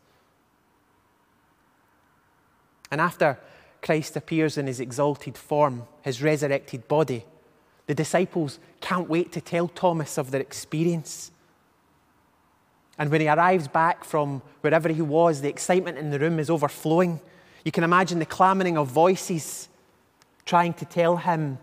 And 2.92 3.00
after 3.00 3.40
Christ 3.82 4.16
appears 4.16 4.58
in 4.58 4.68
his 4.68 4.80
exalted 4.80 5.38
form, 5.38 5.84
his 6.02 6.22
resurrected 6.22 6.88
body, 6.88 7.26
the 7.88 7.96
disciples 7.96 8.60
can't 8.82 9.10
wait 9.10 9.32
to 9.32 9.42
tell 9.42 9.68
Thomas 9.68 10.18
of 10.18 10.32
their 10.32 10.42
experience. 10.42 11.32
And 13.00 13.10
when 13.10 13.22
he 13.22 13.30
arrives 13.30 13.68
back 13.68 14.04
from 14.04 14.42
wherever 14.62 14.90
he 14.90 15.02
was, 15.02 15.42
the 15.42 15.48
excitement 15.48 15.98
in 15.98 16.12
the 16.12 16.20
room 16.20 16.38
is 16.38 16.50
overflowing. 16.50 17.22
You 17.64 17.72
can 17.72 17.86
imagine 17.86 18.20
the 18.20 18.26
clamoring 18.26 18.78
of 18.78 18.90
voices 18.90 19.70
trying 20.46 20.74
to 20.74 20.86
tell 20.86 21.18
him 21.18 21.58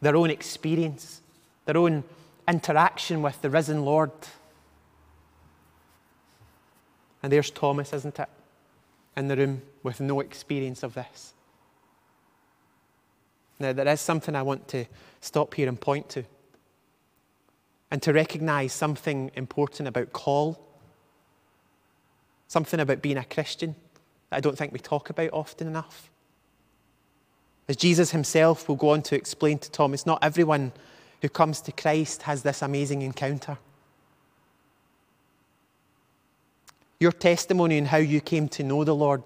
their 0.00 0.16
own 0.16 0.30
experience, 0.30 1.22
their 1.64 1.76
own 1.76 2.02
interaction 2.48 3.22
with 3.22 3.40
the 3.40 3.50
risen 3.50 3.84
Lord. 3.84 4.10
And 7.22 7.32
there's 7.32 7.50
Thomas, 7.50 7.92
isn't 7.92 8.18
it, 8.18 8.28
in 9.16 9.28
the 9.28 9.36
room 9.36 9.62
with 9.82 10.00
no 10.00 10.20
experience 10.20 10.82
of 10.82 10.94
this. 10.94 11.34
Now, 13.60 13.72
there 13.72 13.86
is 13.88 14.00
something 14.00 14.34
I 14.34 14.42
want 14.42 14.66
to 14.68 14.86
stop 15.20 15.54
here 15.54 15.68
and 15.68 15.80
point 15.80 16.08
to, 16.10 16.24
and 17.90 18.02
to 18.02 18.12
recognize 18.12 18.72
something 18.72 19.30
important 19.36 19.88
about 19.88 20.12
call, 20.12 20.63
something 22.54 22.78
about 22.78 23.02
being 23.02 23.18
a 23.18 23.24
Christian 23.24 23.74
that 24.30 24.36
I 24.36 24.40
don't 24.40 24.56
think 24.56 24.72
we 24.72 24.78
talk 24.78 25.10
about 25.10 25.30
often 25.32 25.66
enough. 25.66 26.08
As 27.68 27.76
Jesus 27.76 28.12
himself 28.12 28.68
will 28.68 28.76
go 28.76 28.90
on 28.90 29.02
to 29.02 29.16
explain 29.16 29.58
to 29.58 29.70
Thomas, 29.72 30.06
not 30.06 30.22
everyone 30.22 30.70
who 31.20 31.28
comes 31.28 31.60
to 31.62 31.72
Christ 31.72 32.22
has 32.22 32.44
this 32.44 32.62
amazing 32.62 33.02
encounter. 33.02 33.58
Your 37.00 37.10
testimony 37.10 37.76
and 37.76 37.88
how 37.88 37.96
you 37.96 38.20
came 38.20 38.48
to 38.50 38.62
know 38.62 38.84
the 38.84 38.94
Lord 38.94 39.24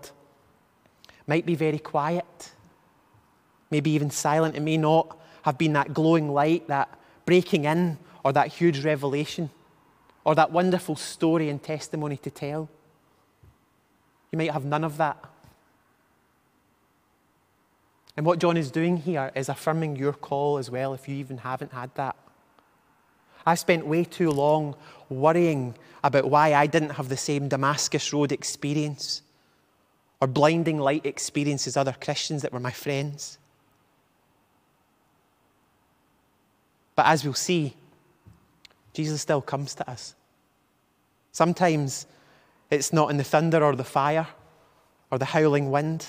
might 1.26 1.44
be 1.44 1.54
very 1.54 1.78
quiet, 1.78 2.52
maybe 3.70 3.90
even 3.90 4.10
silent. 4.10 4.56
It 4.56 4.62
may 4.62 4.78
not 4.78 5.18
have 5.42 5.58
been 5.58 5.74
that 5.74 5.92
glowing 5.92 6.32
light, 6.32 6.66
that 6.68 6.88
breaking 7.26 7.66
in, 7.66 7.98
or 8.24 8.32
that 8.32 8.48
huge 8.48 8.82
revelation, 8.86 9.50
or 10.24 10.34
that 10.34 10.50
wonderful 10.50 10.96
story 10.96 11.50
and 11.50 11.62
testimony 11.62 12.16
to 12.16 12.30
tell. 12.30 12.70
You 14.30 14.38
might 14.38 14.50
have 14.50 14.64
none 14.64 14.84
of 14.84 14.96
that. 14.98 15.22
And 18.16 18.26
what 18.26 18.40
John 18.40 18.56
is 18.56 18.70
doing 18.70 18.96
here 18.96 19.30
is 19.34 19.48
affirming 19.48 19.96
your 19.96 20.12
call 20.12 20.58
as 20.58 20.70
well, 20.70 20.92
if 20.92 21.08
you 21.08 21.14
even 21.16 21.38
haven't 21.38 21.72
had 21.72 21.94
that. 21.94 22.16
I 23.46 23.54
spent 23.54 23.86
way 23.86 24.04
too 24.04 24.30
long 24.30 24.74
worrying 25.08 25.76
about 26.02 26.28
why 26.28 26.54
I 26.54 26.66
didn't 26.66 26.90
have 26.90 27.08
the 27.08 27.16
same 27.16 27.48
Damascus 27.48 28.12
Road 28.12 28.32
experience 28.32 29.22
or 30.20 30.26
blinding 30.26 30.78
light 30.78 31.06
experience 31.06 31.66
as 31.66 31.76
other 31.76 31.94
Christians 31.98 32.42
that 32.42 32.52
were 32.52 32.60
my 32.60 32.72
friends. 32.72 33.38
But 36.96 37.06
as 37.06 37.24
we'll 37.24 37.34
see, 37.34 37.76
Jesus 38.92 39.22
still 39.22 39.40
comes 39.40 39.76
to 39.76 39.88
us. 39.88 40.14
Sometimes 41.30 42.06
it's 42.70 42.92
not 42.92 43.10
in 43.10 43.16
the 43.16 43.24
thunder 43.24 43.62
or 43.62 43.74
the 43.74 43.84
fire 43.84 44.26
or 45.10 45.18
the 45.18 45.24
howling 45.26 45.70
wind. 45.70 46.06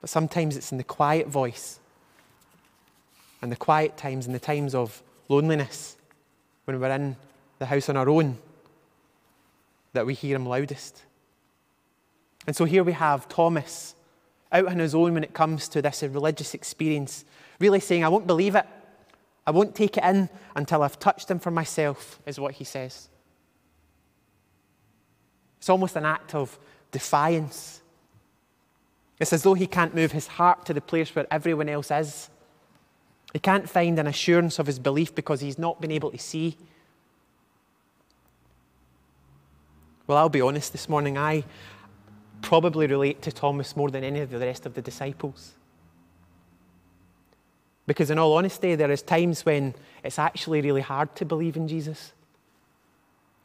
But 0.00 0.10
sometimes 0.10 0.56
it's 0.56 0.72
in 0.72 0.78
the 0.78 0.84
quiet 0.84 1.28
voice 1.28 1.78
and 3.40 3.50
the 3.50 3.56
quiet 3.56 3.96
times 3.96 4.26
and 4.26 4.34
the 4.34 4.40
times 4.40 4.74
of 4.74 5.02
loneliness 5.28 5.96
when 6.64 6.78
we're 6.78 6.90
in 6.90 7.16
the 7.58 7.66
house 7.66 7.88
on 7.88 7.96
our 7.96 8.08
own 8.08 8.38
that 9.92 10.06
we 10.06 10.14
hear 10.14 10.36
him 10.36 10.46
loudest. 10.46 11.02
And 12.46 12.56
so 12.56 12.64
here 12.64 12.82
we 12.82 12.92
have 12.92 13.28
Thomas 13.28 13.94
out 14.50 14.66
on 14.66 14.78
his 14.78 14.94
own 14.94 15.14
when 15.14 15.24
it 15.24 15.34
comes 15.34 15.68
to 15.68 15.82
this 15.82 16.02
religious 16.02 16.54
experience, 16.54 17.24
really 17.58 17.80
saying, 17.80 18.04
I 18.04 18.08
won't 18.08 18.26
believe 18.26 18.54
it. 18.54 18.66
I 19.46 19.50
won't 19.50 19.74
take 19.74 19.96
it 19.96 20.04
in 20.04 20.28
until 20.54 20.82
I've 20.82 20.98
touched 20.98 21.30
him 21.30 21.38
for 21.38 21.50
myself, 21.50 22.20
is 22.26 22.38
what 22.38 22.54
he 22.54 22.64
says. 22.64 23.08
It's 25.62 25.70
almost 25.70 25.96
an 25.96 26.04
act 26.04 26.34
of 26.34 26.58
defiance 26.90 27.82
it's 29.22 29.32
as 29.32 29.44
though 29.44 29.54
he 29.54 29.68
can't 29.68 29.94
move 29.94 30.10
his 30.10 30.26
heart 30.26 30.66
to 30.66 30.74
the 30.74 30.80
place 30.80 31.14
where 31.14 31.28
everyone 31.30 31.68
else 31.68 31.92
is. 31.92 32.28
He 33.32 33.38
can't 33.38 33.70
find 33.70 33.96
an 34.00 34.08
assurance 34.08 34.58
of 34.58 34.66
his 34.66 34.80
belief 34.80 35.14
because 35.14 35.40
he's 35.40 35.60
not 35.60 35.80
been 35.80 35.92
able 35.92 36.10
to 36.10 36.18
see. 36.18 36.56
Well, 40.08 40.18
I'll 40.18 40.28
be 40.28 40.40
honest 40.40 40.72
this 40.72 40.88
morning, 40.88 41.16
I 41.16 41.44
probably 42.40 42.88
relate 42.88 43.22
to 43.22 43.30
Thomas 43.30 43.76
more 43.76 43.92
than 43.92 44.02
any 44.02 44.18
of 44.18 44.30
the 44.30 44.40
rest 44.40 44.66
of 44.66 44.74
the 44.74 44.82
disciples. 44.82 45.52
Because, 47.86 48.10
in 48.10 48.18
all 48.18 48.32
honesty, 48.32 48.74
there 48.74 48.90
is 48.90 49.02
times 49.02 49.46
when 49.46 49.76
it's 50.02 50.18
actually 50.18 50.62
really 50.62 50.80
hard 50.80 51.14
to 51.14 51.24
believe 51.24 51.54
in 51.54 51.68
Jesus. 51.68 52.12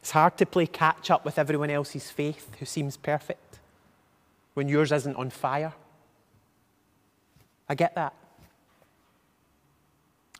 It's 0.08 0.14
hard 0.14 0.38
to 0.38 0.46
play 0.46 0.68
catch 0.68 1.12
up 1.12 1.26
with 1.26 1.38
everyone 1.38 1.70
else's 1.70 2.10
faith 2.10 2.56
who 2.60 2.66
seems 2.66 2.96
perfect 2.96 3.60
when 4.54 4.70
yours 4.70 4.94
isn't 4.94 5.18
on 5.18 5.30
fire. 5.30 5.74
I 7.68 7.76
get 7.76 7.94
that. 7.96 8.14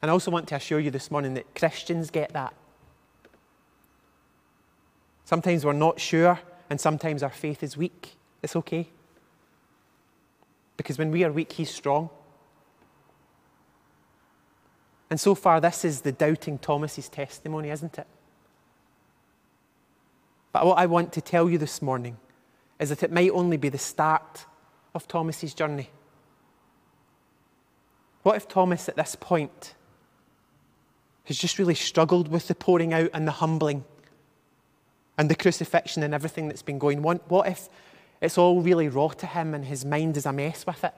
And 0.02 0.10
I 0.10 0.14
also 0.14 0.32
want 0.32 0.48
to 0.48 0.56
assure 0.56 0.80
you 0.80 0.90
this 0.90 1.12
morning 1.12 1.34
that 1.34 1.54
Christians 1.54 2.10
get 2.12 2.32
that. 2.32 2.54
Sometimes 5.26 5.66
we're 5.66 5.74
not 5.74 6.00
sure, 6.00 6.40
and 6.70 6.80
sometimes 6.80 7.22
our 7.22 7.30
faith 7.30 7.62
is 7.62 7.76
weak. 7.76 8.16
It's 8.42 8.56
okay. 8.56 8.88
Because 10.78 10.98
when 10.98 11.12
we 11.12 11.26
are 11.26 11.32
weak, 11.34 11.52
He's 11.52 11.72
strong. 11.72 12.10
And 15.10 15.20
so 15.20 15.36
far, 15.36 15.60
this 15.60 15.84
is 15.84 16.00
the 16.00 16.14
doubting 16.14 16.58
Thomas's 16.58 17.10
testimony, 17.10 17.70
isn't 17.70 18.00
it? 18.00 18.08
But 20.51 20.66
what 20.66 20.77
I 20.77 20.86
want 20.86 21.13
to 21.13 21.22
tell 21.22 21.50
you 21.50 21.58
this 21.58 21.82
morning 21.82 22.18
is 22.80 22.89
that 22.89 23.04
it 23.04 23.12
might 23.12 23.32
only 23.32 23.58
be 23.58 23.70
the 23.70 23.77
start 23.77 24.46
of 24.94 25.08
Thomas's 25.08 25.54
journey. 25.54 25.89
What 28.24 28.36
if 28.36 28.48
Thomas 28.48 28.89
at 28.89 28.96
this 28.96 29.16
point 29.16 29.75
has 31.25 31.38
just 31.38 31.60
really 31.60 31.75
struggled 31.75 32.27
with 32.27 32.48
the 32.48 32.56
pouring 32.56 32.94
out 32.94 33.10
and 33.13 33.27
the 33.27 33.32
humbling 33.32 33.84
and 35.18 35.30
the 35.30 35.36
crucifixion 35.36 36.04
and 36.04 36.13
everything 36.13 36.48
that's 36.48 36.62
been 36.62 36.80
going 36.80 37.06
on? 37.06 37.20
What 37.27 37.48
if 37.48 37.70
it's 38.22 38.38
all 38.38 38.62
really 38.62 38.89
raw 38.89 39.10
to 39.10 39.25
him 39.25 39.54
and 39.54 39.66
his 39.66 39.86
mind 39.86 40.18
is 40.18 40.25
a 40.25 40.34
mess 40.34 40.66
with 40.66 40.84
it? 40.84 40.94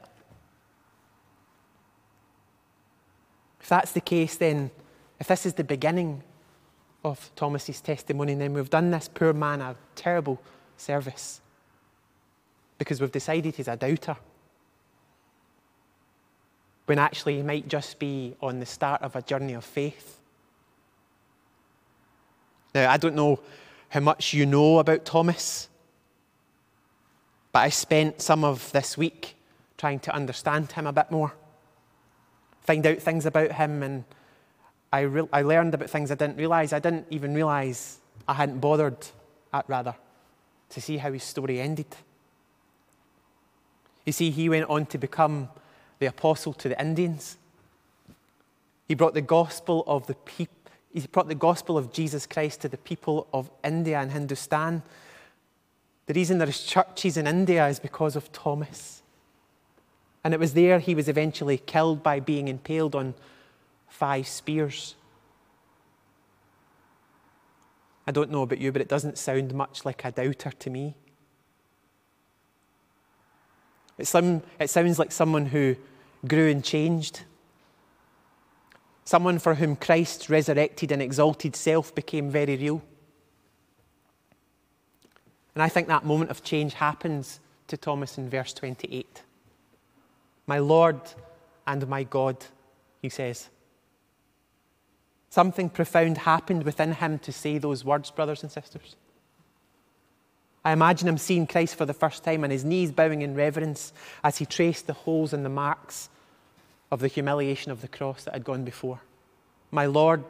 If 3.62 3.70
that's 3.70 3.92
the 3.92 4.02
case, 4.02 4.38
then 4.38 4.72
if 5.20 5.28
this 5.28 5.46
is 5.46 5.54
the 5.54 5.64
beginning 5.64 6.24
of 7.04 7.32
Thomas's 7.36 7.82
testimony, 7.82 8.36
then 8.36 8.54
we've 8.54 8.70
done 8.70 8.92
this 8.92 9.08
poor 9.08 9.34
man 9.34 9.62
a 9.62 9.76
terrible 9.96 10.42
service 10.78 11.42
because 12.78 13.00
we've 13.00 13.12
decided 13.12 13.56
he's 13.56 13.68
a 13.68 13.76
doubter. 13.76 14.18
When 16.86 16.98
actually 16.98 17.38
he 17.38 17.44
might 17.44 17.68
just 17.68 18.00
be 18.00 18.36
on 18.42 18.60
the 18.60 18.66
start 18.66 19.02
of 19.02 19.16
a 19.16 19.22
journey 19.22 19.54
of 19.54 19.64
faith. 19.64 20.20
Now, 22.74 22.90
I 22.92 22.98
don't 22.98 23.16
know 23.16 23.40
how 23.90 24.00
much 24.00 24.34
you 24.34 24.46
know 24.46 24.80
about 24.80 25.06
Thomas, 25.06 25.70
but 27.52 27.60
I 27.60 27.70
spent 27.70 28.22
some 28.22 28.44
of 28.44 28.72
this 28.72 28.98
week 28.98 29.36
trying 29.78 30.00
to 30.00 30.14
understand 30.14 30.72
him 30.72 30.86
a 30.86 30.94
bit 30.94 31.10
more, 31.10 31.34
find 32.62 32.86
out 32.86 33.00
things 33.00 33.26
about 33.26 33.54
him, 33.54 33.82
and 33.82 34.04
I, 34.92 35.02
re- 35.02 35.30
I 35.32 35.42
learned 35.42 35.74
about 35.74 35.90
things 35.90 36.12
I 36.12 36.16
didn't 36.16 36.38
realize. 36.38 36.74
I 36.74 36.80
didn't 36.80 37.06
even 37.10 37.34
realize 37.34 38.00
I 38.28 38.34
hadn't 38.34 38.60
bothered, 38.60 38.98
at 39.54 39.66
rather, 39.68 39.96
to 40.70 40.82
see 40.82 40.98
how 40.98 41.12
his 41.12 41.24
story 41.24 41.60
ended. 41.60 41.88
You 44.06 44.14
see, 44.14 44.32
he 44.32 44.50
went 44.50 44.70
on 44.70 44.86
to 44.88 44.98
become 44.98 45.50
the 46.00 46.08
apostle 46.08 46.54
to 46.54 46.70
the 46.70 46.82
Indians. 46.82 47.38
He 48.88 48.96
brought 48.96 49.14
the 49.14 49.22
gospel 49.22 49.84
of 49.86 50.08
the 50.08 50.16
people. 50.16 50.56
He 50.92 51.02
brought 51.02 51.28
the 51.28 51.36
gospel 51.36 51.78
of 51.78 51.94
Jesus 51.94 52.26
Christ 52.26 52.62
to 52.62 52.68
the 52.68 52.78
people 52.78 53.28
of 53.32 53.52
India 53.64 54.00
and 54.00 54.12
Hindustan. 54.12 54.82
The 56.08 56.16
reason 56.16 56.40
there 56.40 56.50
is 56.50 56.64
churches 56.64 57.16
in 57.16 57.28
India 57.28 57.68
is 57.68 57.80
because 57.80 58.16
of 58.16 58.32
Thomas. 58.32 59.04
And 60.24 60.34
it 60.34 60.40
was 60.40 60.56
there 60.56 60.80
he 60.80 60.96
was 60.96 61.08
eventually 61.08 61.60
killed 61.60 62.02
by 62.02 62.20
being 62.20 62.48
impaled 62.48 62.96
on 62.96 63.14
five 63.90 64.28
spears. 64.28 64.96
I 68.08 68.12
don't 68.12 68.32
know 68.32 68.44
about 68.44 68.60
you, 68.60 68.72
but 68.72 68.82
it 68.82 68.88
doesn't 68.88 69.18
sound 69.18 69.54
much 69.54 69.86
like 69.86 70.04
a 70.06 70.12
doubter 70.12 70.52
to 70.52 70.70
me. 70.70 70.96
It, 73.98 74.08
some, 74.08 74.42
it 74.60 74.70
sounds 74.70 74.98
like 74.98 75.12
someone 75.12 75.48
who 75.48 75.76
grew 76.28 76.50
and 76.50 76.64
changed. 76.64 77.22
Someone 79.04 79.40
for 79.40 79.56
whom 79.56 79.76
Christ's 79.76 80.30
resurrected 80.30 80.92
and 80.92 81.02
exalted 81.02 81.56
self 81.56 81.94
became 81.94 82.30
very 82.30 82.56
real. 82.56 82.82
And 85.54 85.62
I 85.62 85.70
think 85.70 85.88
that 85.88 86.06
moment 86.06 86.32
of 86.32 86.44
change 86.44 86.76
happens 86.76 87.40
to 87.68 87.78
Thomas 87.78 88.18
in 88.18 88.30
verse 88.30 88.54
28. 88.54 89.24
My 90.48 90.60
Lord 90.60 91.02
and 91.68 91.88
my 91.88 92.04
God, 92.04 92.38
he 93.02 93.10
says. 93.10 93.50
Something 95.30 95.70
profound 95.70 96.20
happened 96.20 96.64
within 96.64 96.94
him 96.94 97.20
to 97.20 97.32
say 97.32 97.58
those 97.58 97.86
words, 97.86 98.10
brothers 98.12 98.42
and 98.42 98.52
sisters. 98.52 98.96
I 100.66 100.74
imagine 100.74 101.08
him 101.08 101.18
seeing 101.18 101.48
Christ 101.48 101.76
for 101.76 101.86
the 101.86 101.94
first 101.94 102.24
time 102.24 102.44
and 102.44 102.52
his 102.52 102.66
knees 102.66 102.92
bowing 102.92 103.22
in 103.22 103.36
reverence 103.36 103.94
as 104.24 104.38
he 104.38 104.46
traced 104.46 104.88
the 104.88 104.94
holes 104.94 105.32
and 105.32 105.46
the 105.46 105.50
marks 105.50 106.10
of 106.92 107.00
the 107.00 107.08
humiliation 107.08 107.72
of 107.72 107.82
the 107.82 107.88
cross 107.88 108.24
that 108.24 108.34
had 108.34 108.44
gone 108.44 108.64
before. 108.66 109.00
My 109.72 109.86
Lord 109.86 110.26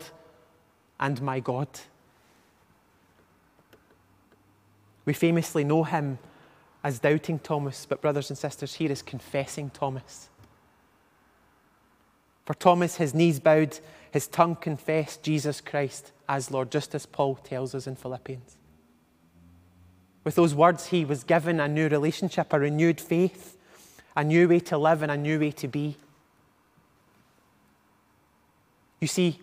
and 1.00 1.22
my 1.22 1.40
God. 1.40 1.68
We 5.06 5.14
famously 5.14 5.64
know 5.64 5.86
him 5.86 6.20
as 6.84 7.00
doubting 7.00 7.40
Thomas, 7.40 7.86
but 7.86 8.02
brothers 8.02 8.30
and 8.30 8.38
sisters, 8.38 8.76
here 8.76 8.92
is 8.92 9.02
confessing 9.02 9.70
Thomas. 9.72 10.30
For 12.46 12.54
Thomas, 12.54 12.98
his 12.98 13.14
knees 13.14 13.40
bowed 13.40 13.80
his 14.12 14.28
tongue 14.28 14.56
confessed 14.56 15.24
Jesus 15.24 15.62
Christ 15.62 16.12
as 16.28 16.52
Lord, 16.52 16.72
just 16.72 16.96
as 16.96 17.06
Paul 17.06 17.36
tells 17.36 17.74
us 17.76 17.88
in 17.88 17.96
Philippians. 17.96 18.58
With 20.24 20.36
those 20.36 20.54
words, 20.54 20.88
he 20.88 21.06
was 21.06 21.24
given 21.24 21.60
a 21.60 21.68
new 21.68 21.88
relationship, 21.88 22.54
a 22.54 22.60
renewed 22.60 23.00
faith, 23.00 23.58
a 24.16 24.24
new 24.24 24.48
way 24.48 24.60
to 24.62 24.78
live, 24.78 25.02
and 25.02 25.12
a 25.12 25.18
new 25.18 25.40
way 25.40 25.52
to 25.52 25.68
be. 25.68 25.96
You 29.00 29.08
see, 29.08 29.40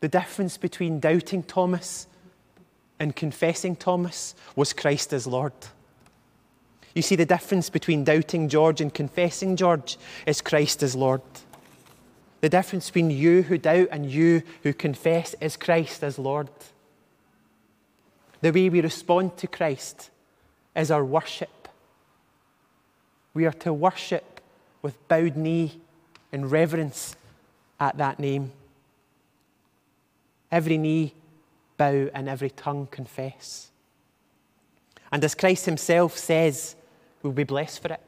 the 0.00 0.08
difference 0.08 0.56
between 0.56 1.00
doubting 1.00 1.42
Thomas 1.42 2.06
and 2.98 3.16
confessing 3.16 3.76
Thomas 3.76 4.34
was 4.54 4.72
Christ 4.72 5.12
as 5.12 5.26
Lord. 5.26 5.52
You 6.94 7.02
see, 7.02 7.16
the 7.16 7.26
difference 7.26 7.70
between 7.70 8.04
doubting 8.04 8.48
George 8.48 8.80
and 8.80 8.92
confessing 8.92 9.56
George 9.56 9.96
is 10.26 10.40
Christ 10.40 10.82
as 10.82 10.94
Lord. 10.94 11.22
The 12.42 12.48
difference 12.48 12.90
between 12.90 13.12
you 13.12 13.42
who 13.42 13.56
doubt 13.56 13.88
and 13.92 14.10
you 14.10 14.42
who 14.64 14.72
confess 14.72 15.36
is 15.40 15.56
Christ 15.56 16.02
as 16.02 16.18
Lord. 16.18 16.48
The 18.40 18.50
way 18.50 18.68
we 18.68 18.80
respond 18.80 19.36
to 19.38 19.46
Christ 19.46 20.10
is 20.74 20.90
our 20.90 21.04
worship. 21.04 21.68
We 23.32 23.46
are 23.46 23.52
to 23.52 23.72
worship 23.72 24.40
with 24.82 25.06
bowed 25.06 25.36
knee 25.36 25.80
in 26.32 26.48
reverence 26.48 27.14
at 27.78 27.96
that 27.98 28.18
name. 28.18 28.50
Every 30.50 30.78
knee 30.78 31.14
bow 31.76 32.10
and 32.12 32.28
every 32.28 32.50
tongue 32.50 32.88
confess. 32.90 33.70
And 35.12 35.22
as 35.22 35.36
Christ 35.36 35.66
Himself 35.66 36.18
says, 36.18 36.74
we'll 37.22 37.32
be 37.32 37.44
blessed 37.44 37.80
for 37.80 37.92
it 37.92 38.00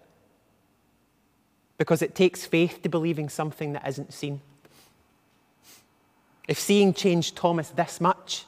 because 1.85 2.01
it 2.01 2.15
takes 2.15 2.47
faith 2.47 2.81
to 2.81 2.89
believing 2.89 3.29
something 3.29 3.75
that 3.75 3.87
isn't 3.87 4.11
seen. 4.11 4.41
If 6.49 6.59
seeing 6.59 6.95
changed 6.95 7.37
Thomas 7.37 7.69
this 7.69 8.01
much, 8.01 8.47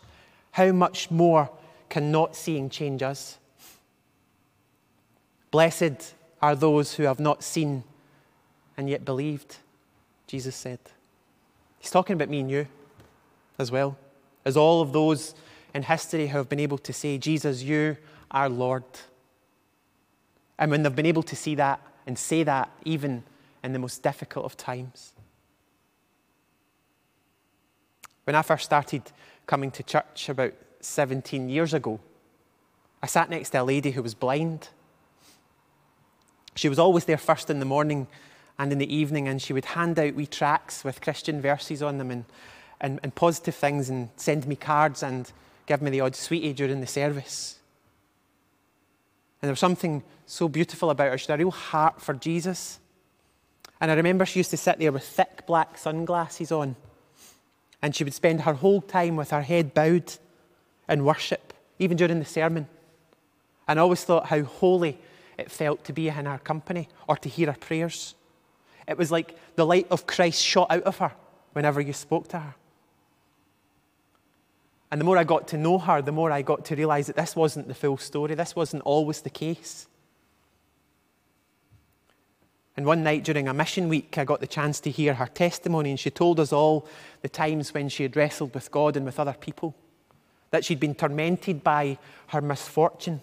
how 0.52 0.72
much 0.72 1.10
more 1.10 1.50
can 1.90 2.10
not 2.10 2.34
seeing 2.34 2.70
change 2.70 3.02
us? 3.02 3.36
Blessed 5.50 6.14
are 6.40 6.56
those 6.56 6.94
who 6.94 7.02
have 7.02 7.20
not 7.20 7.44
seen 7.44 7.84
and 8.74 8.88
yet 8.88 9.04
believed, 9.04 9.56
Jesus 10.26 10.56
said. 10.56 10.78
He's 11.78 11.90
talking 11.90 12.14
about 12.14 12.30
me 12.30 12.40
and 12.40 12.50
you 12.50 12.66
as 13.58 13.70
well, 13.70 13.98
as 14.46 14.56
all 14.56 14.80
of 14.80 14.94
those 14.94 15.34
in 15.74 15.82
history 15.82 16.28
who 16.28 16.38
have 16.38 16.48
been 16.48 16.58
able 16.58 16.78
to 16.78 16.92
say, 16.94 17.18
Jesus, 17.18 17.62
you 17.62 17.98
are 18.30 18.48
Lord. 18.48 18.84
And 20.58 20.70
when 20.70 20.82
they've 20.82 20.96
been 20.96 21.04
able 21.04 21.24
to 21.24 21.36
see 21.36 21.54
that, 21.56 21.80
and 22.06 22.18
say 22.18 22.42
that 22.44 22.70
even 22.84 23.24
in 23.62 23.72
the 23.72 23.78
most 23.78 24.02
difficult 24.02 24.44
of 24.44 24.56
times. 24.56 25.12
When 28.24 28.36
I 28.36 28.42
first 28.42 28.64
started 28.64 29.02
coming 29.46 29.70
to 29.72 29.82
church 29.82 30.28
about 30.28 30.54
17 30.80 31.48
years 31.48 31.74
ago, 31.74 32.00
I 33.02 33.06
sat 33.06 33.30
next 33.30 33.50
to 33.50 33.62
a 33.62 33.64
lady 33.64 33.92
who 33.92 34.02
was 34.02 34.14
blind. 34.14 34.68
She 36.54 36.68
was 36.68 36.78
always 36.78 37.04
there 37.04 37.18
first 37.18 37.50
in 37.50 37.60
the 37.60 37.64
morning 37.64 38.06
and 38.58 38.72
in 38.72 38.78
the 38.78 38.94
evening, 38.94 39.28
and 39.28 39.40
she 39.40 39.52
would 39.52 39.66
hand 39.66 39.98
out 39.98 40.14
wee 40.14 40.26
tracts 40.26 40.82
with 40.82 41.00
Christian 41.00 41.40
verses 41.40 41.82
on 41.82 41.98
them 41.98 42.10
and, 42.10 42.24
and, 42.80 42.98
and 43.02 43.14
positive 43.14 43.54
things 43.54 43.90
and 43.90 44.08
send 44.16 44.46
me 44.46 44.56
cards 44.56 45.02
and 45.02 45.30
give 45.66 45.82
me 45.82 45.90
the 45.90 46.00
odd 46.00 46.16
sweetie 46.16 46.52
during 46.52 46.80
the 46.80 46.86
service. 46.86 47.58
And 49.40 49.48
there 49.48 49.52
was 49.52 49.60
something 49.60 50.02
so 50.24 50.48
beautiful 50.48 50.90
about 50.90 51.10
her. 51.10 51.18
She 51.18 51.30
had 51.30 51.40
a 51.40 51.44
real 51.44 51.50
heart 51.50 52.00
for 52.00 52.14
Jesus. 52.14 52.80
And 53.80 53.90
I 53.90 53.94
remember 53.94 54.24
she 54.24 54.40
used 54.40 54.50
to 54.50 54.56
sit 54.56 54.78
there 54.78 54.92
with 54.92 55.04
thick 55.04 55.46
black 55.46 55.76
sunglasses 55.78 56.50
on. 56.50 56.76
And 57.82 57.94
she 57.94 58.04
would 58.04 58.14
spend 58.14 58.42
her 58.42 58.54
whole 58.54 58.80
time 58.80 59.16
with 59.16 59.30
her 59.30 59.42
head 59.42 59.74
bowed 59.74 60.12
in 60.88 61.04
worship, 61.04 61.52
even 61.78 61.96
during 61.96 62.18
the 62.18 62.24
sermon. 62.24 62.66
And 63.68 63.78
I 63.78 63.82
always 63.82 64.04
thought 64.04 64.26
how 64.26 64.42
holy 64.42 64.98
it 65.36 65.50
felt 65.50 65.84
to 65.84 65.92
be 65.92 66.08
in 66.08 66.24
her 66.24 66.38
company 66.38 66.88
or 67.06 67.16
to 67.18 67.28
hear 67.28 67.48
her 67.48 67.58
prayers. 67.58 68.14
It 68.88 68.96
was 68.96 69.10
like 69.10 69.36
the 69.56 69.66
light 69.66 69.86
of 69.90 70.06
Christ 70.06 70.42
shot 70.42 70.70
out 70.70 70.84
of 70.84 70.98
her 70.98 71.12
whenever 71.52 71.80
you 71.80 71.92
spoke 71.92 72.28
to 72.28 72.38
her. 72.38 72.54
And 74.90 75.00
the 75.00 75.04
more 75.04 75.18
I 75.18 75.24
got 75.24 75.48
to 75.48 75.58
know 75.58 75.78
her, 75.78 76.00
the 76.00 76.12
more 76.12 76.30
I 76.30 76.42
got 76.42 76.64
to 76.66 76.76
realize 76.76 77.08
that 77.08 77.16
this 77.16 77.34
wasn't 77.34 77.68
the 77.68 77.74
full 77.74 77.96
story. 77.96 78.34
This 78.34 78.54
wasn't 78.54 78.82
always 78.84 79.22
the 79.22 79.30
case. 79.30 79.88
And 82.76 82.84
one 82.84 83.02
night 83.02 83.24
during 83.24 83.48
a 83.48 83.54
mission 83.54 83.88
week, 83.88 84.18
I 84.18 84.24
got 84.24 84.40
the 84.40 84.46
chance 84.46 84.80
to 84.80 84.90
hear 84.90 85.14
her 85.14 85.26
testimony, 85.26 85.90
and 85.90 85.98
she 85.98 86.10
told 86.10 86.38
us 86.38 86.52
all 86.52 86.86
the 87.22 87.28
times 87.28 87.72
when 87.72 87.88
she 87.88 88.02
had 88.02 88.16
wrestled 88.16 88.54
with 88.54 88.70
God 88.70 88.96
and 88.96 89.06
with 89.06 89.18
other 89.18 89.32
people, 89.32 89.74
that 90.50 90.64
she'd 90.64 90.78
been 90.78 90.94
tormented 90.94 91.64
by 91.64 91.98
her 92.28 92.42
misfortune. 92.42 93.22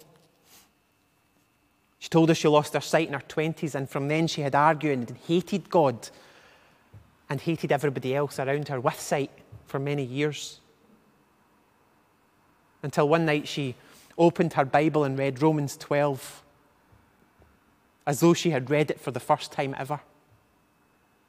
She 2.00 2.08
told 2.08 2.30
us 2.30 2.36
she 2.36 2.48
lost 2.48 2.74
her 2.74 2.80
sight 2.80 3.06
in 3.06 3.14
her 3.14 3.20
20s, 3.20 3.76
and 3.76 3.88
from 3.88 4.08
then 4.08 4.26
she 4.26 4.42
had 4.42 4.56
argued 4.56 5.08
and 5.08 5.18
hated 5.28 5.70
God 5.70 6.10
and 7.30 7.40
hated 7.40 7.70
everybody 7.72 8.14
else 8.14 8.38
around 8.40 8.68
her 8.68 8.80
with 8.80 9.00
sight 9.00 9.30
for 9.66 9.78
many 9.78 10.04
years. 10.04 10.60
Until 12.84 13.08
one 13.08 13.24
night 13.24 13.48
she 13.48 13.76
opened 14.18 14.52
her 14.52 14.64
Bible 14.66 15.04
and 15.04 15.18
read 15.18 15.40
Romans 15.40 15.74
12 15.78 16.42
as 18.06 18.20
though 18.20 18.34
she 18.34 18.50
had 18.50 18.68
read 18.68 18.90
it 18.90 19.00
for 19.00 19.10
the 19.10 19.18
first 19.18 19.50
time 19.50 19.74
ever. 19.78 20.00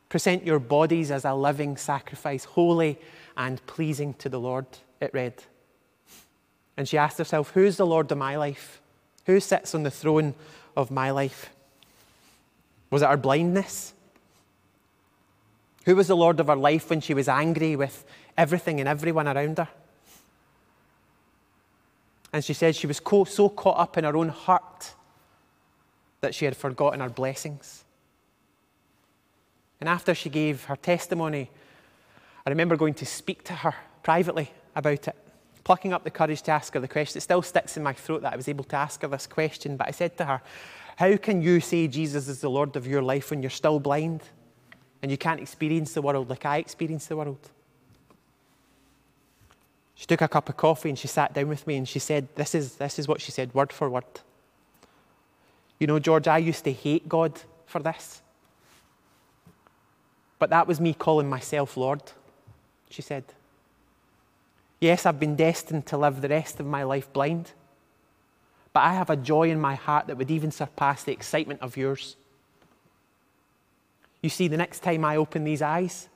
Present 0.09 0.45
your 0.45 0.59
bodies 0.59 1.11
as 1.11 1.23
a 1.23 1.33
living 1.33 1.77
sacrifice, 1.77 2.43
holy 2.43 2.99
and 3.37 3.65
pleasing 3.67 4.13
to 4.15 4.27
the 4.27 4.39
Lord, 4.39 4.65
it 4.99 5.13
read. 5.13 5.43
And 6.75 6.89
she 6.89 6.97
asked 6.97 7.17
herself, 7.17 7.51
Who's 7.51 7.77
the 7.77 7.87
Lord 7.87 8.11
of 8.11 8.17
my 8.17 8.35
life? 8.35 8.81
Who 9.25 9.39
sits 9.39 9.73
on 9.73 9.83
the 9.83 9.91
throne 9.91 10.35
of 10.75 10.91
my 10.91 11.11
life? 11.11 11.51
Was 12.91 13.01
it 13.01 13.07
her 13.07 13.15
blindness? 13.15 13.93
Who 15.85 15.95
was 15.95 16.07
the 16.07 16.17
Lord 16.17 16.41
of 16.41 16.47
her 16.47 16.55
life 16.57 16.89
when 16.89 16.99
she 16.99 17.13
was 17.13 17.29
angry 17.29 17.77
with 17.77 18.03
everything 18.37 18.81
and 18.81 18.89
everyone 18.89 19.29
around 19.29 19.57
her? 19.59 19.69
And 22.35 22.43
she 22.43 22.53
said 22.53 22.75
she 22.75 22.85
was 22.85 23.01
so 23.29 23.47
caught 23.47 23.79
up 23.79 23.97
in 23.97 24.03
her 24.03 24.17
own 24.17 24.27
hurt 24.27 24.93
that 26.19 26.35
she 26.35 26.43
had 26.43 26.57
forgotten 26.57 26.99
her 26.99 27.07
blessings. 27.07 27.85
And 29.79 29.87
after 29.87 30.13
she 30.13 30.29
gave 30.29 30.65
her 30.65 30.75
testimony, 30.75 31.49
I 32.45 32.49
remember 32.49 32.75
going 32.75 32.93
to 32.95 33.05
speak 33.05 33.45
to 33.45 33.53
her 33.53 33.73
privately 34.03 34.51
about 34.75 35.07
it, 35.07 35.15
plucking 35.63 35.93
up 35.93 36.03
the 36.03 36.11
courage 36.11 36.41
to 36.41 36.51
ask 36.51 36.73
her 36.73 36.81
the 36.81 36.89
question. 36.89 37.19
It 37.19 37.21
still 37.21 37.41
sticks 37.41 37.77
in 37.77 37.83
my 37.83 37.93
throat 37.93 38.23
that 38.23 38.33
I 38.33 38.35
was 38.35 38.49
able 38.49 38.65
to 38.65 38.75
ask 38.75 39.01
her 39.03 39.07
this 39.07 39.27
question, 39.27 39.77
but 39.77 39.87
I 39.87 39.91
said 39.91 40.17
to 40.17 40.25
her, 40.25 40.41
How 40.97 41.15
can 41.15 41.41
you 41.41 41.61
say 41.61 41.87
Jesus 41.87 42.27
is 42.27 42.41
the 42.41 42.49
Lord 42.49 42.75
of 42.75 42.85
your 42.85 43.01
life 43.01 43.29
when 43.29 43.43
you're 43.43 43.49
still 43.49 43.79
blind 43.79 44.23
and 45.01 45.09
you 45.09 45.17
can't 45.17 45.39
experience 45.39 45.93
the 45.93 46.01
world 46.01 46.29
like 46.29 46.45
I 46.45 46.57
experience 46.57 47.05
the 47.05 47.15
world? 47.15 47.49
She 49.95 50.05
took 50.05 50.21
a 50.21 50.27
cup 50.27 50.49
of 50.49 50.57
coffee 50.57 50.89
and 50.89 50.99
she 50.99 51.07
sat 51.07 51.33
down 51.33 51.47
with 51.47 51.65
me 51.65 51.77
and 51.77 51.87
she 51.87 51.99
said, 51.99 52.27
This 52.35 52.53
is, 52.53 52.75
this 52.75 52.99
is 52.99 53.07
what 53.07 53.21
she 53.21 53.31
said, 53.31 53.53
word 53.53 53.71
for 53.71 53.89
word. 53.89 54.03
You 55.79 55.87
know, 55.87 55.99
George, 55.99 56.27
I 56.27 56.37
used 56.37 56.63
to 56.65 56.73
hate 56.73 57.07
God 57.09 57.39
for 57.65 57.81
this. 57.81 58.21
But 60.37 60.49
that 60.49 60.67
was 60.67 60.81
me 60.81 60.93
calling 60.93 61.29
myself 61.29 61.77
Lord, 61.77 62.01
she 62.89 63.01
said. 63.01 63.23
Yes, 64.81 65.05
I've 65.05 65.19
been 65.19 65.37
destined 65.37 65.85
to 65.87 65.97
live 65.97 66.21
the 66.21 66.29
rest 66.29 66.59
of 66.59 66.65
my 66.65 66.83
life 66.83 67.11
blind, 67.13 67.51
but 68.73 68.81
I 68.81 68.93
have 68.93 69.09
a 69.09 69.15
joy 69.15 69.49
in 69.49 69.59
my 69.59 69.75
heart 69.75 70.07
that 70.07 70.17
would 70.17 70.29
even 70.29 70.51
surpass 70.51 71.03
the 71.03 71.13
excitement 71.13 71.61
of 71.61 71.77
yours. 71.77 72.17
You 74.21 74.29
see, 74.29 74.49
the 74.49 74.57
next 74.57 74.81
time 74.81 75.05
I 75.05 75.15
open 75.15 75.45
these 75.45 75.61
eyes, 75.61 76.09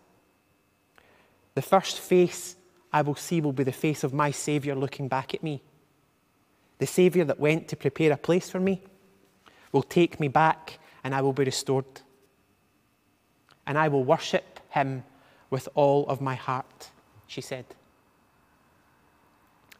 the 1.55 1.61
first 1.61 1.99
face 1.99 2.55
I 2.91 3.01
will 3.01 3.15
see 3.15 3.41
will 3.41 3.53
be 3.53 3.63
the 3.63 3.71
face 3.71 4.03
of 4.03 4.13
my 4.13 4.31
Saviour 4.31 4.75
looking 4.75 5.07
back 5.07 5.33
at 5.33 5.43
me. 5.43 5.61
The 6.79 6.87
Saviour 6.87 7.25
that 7.25 7.39
went 7.39 7.67
to 7.67 7.75
prepare 7.75 8.11
a 8.11 8.17
place 8.17 8.49
for 8.49 8.59
me 8.59 8.81
will 9.71 9.83
take 9.83 10.19
me 10.19 10.27
back 10.27 10.79
and 11.03 11.13
I 11.13 11.21
will 11.21 11.33
be 11.33 11.43
restored. 11.43 11.85
And 13.67 13.77
I 13.77 13.87
will 13.87 14.03
worship 14.03 14.59
him 14.69 15.03
with 15.49 15.69
all 15.75 16.07
of 16.07 16.21
my 16.21 16.35
heart, 16.35 16.89
she 17.27 17.41
said. 17.41 17.65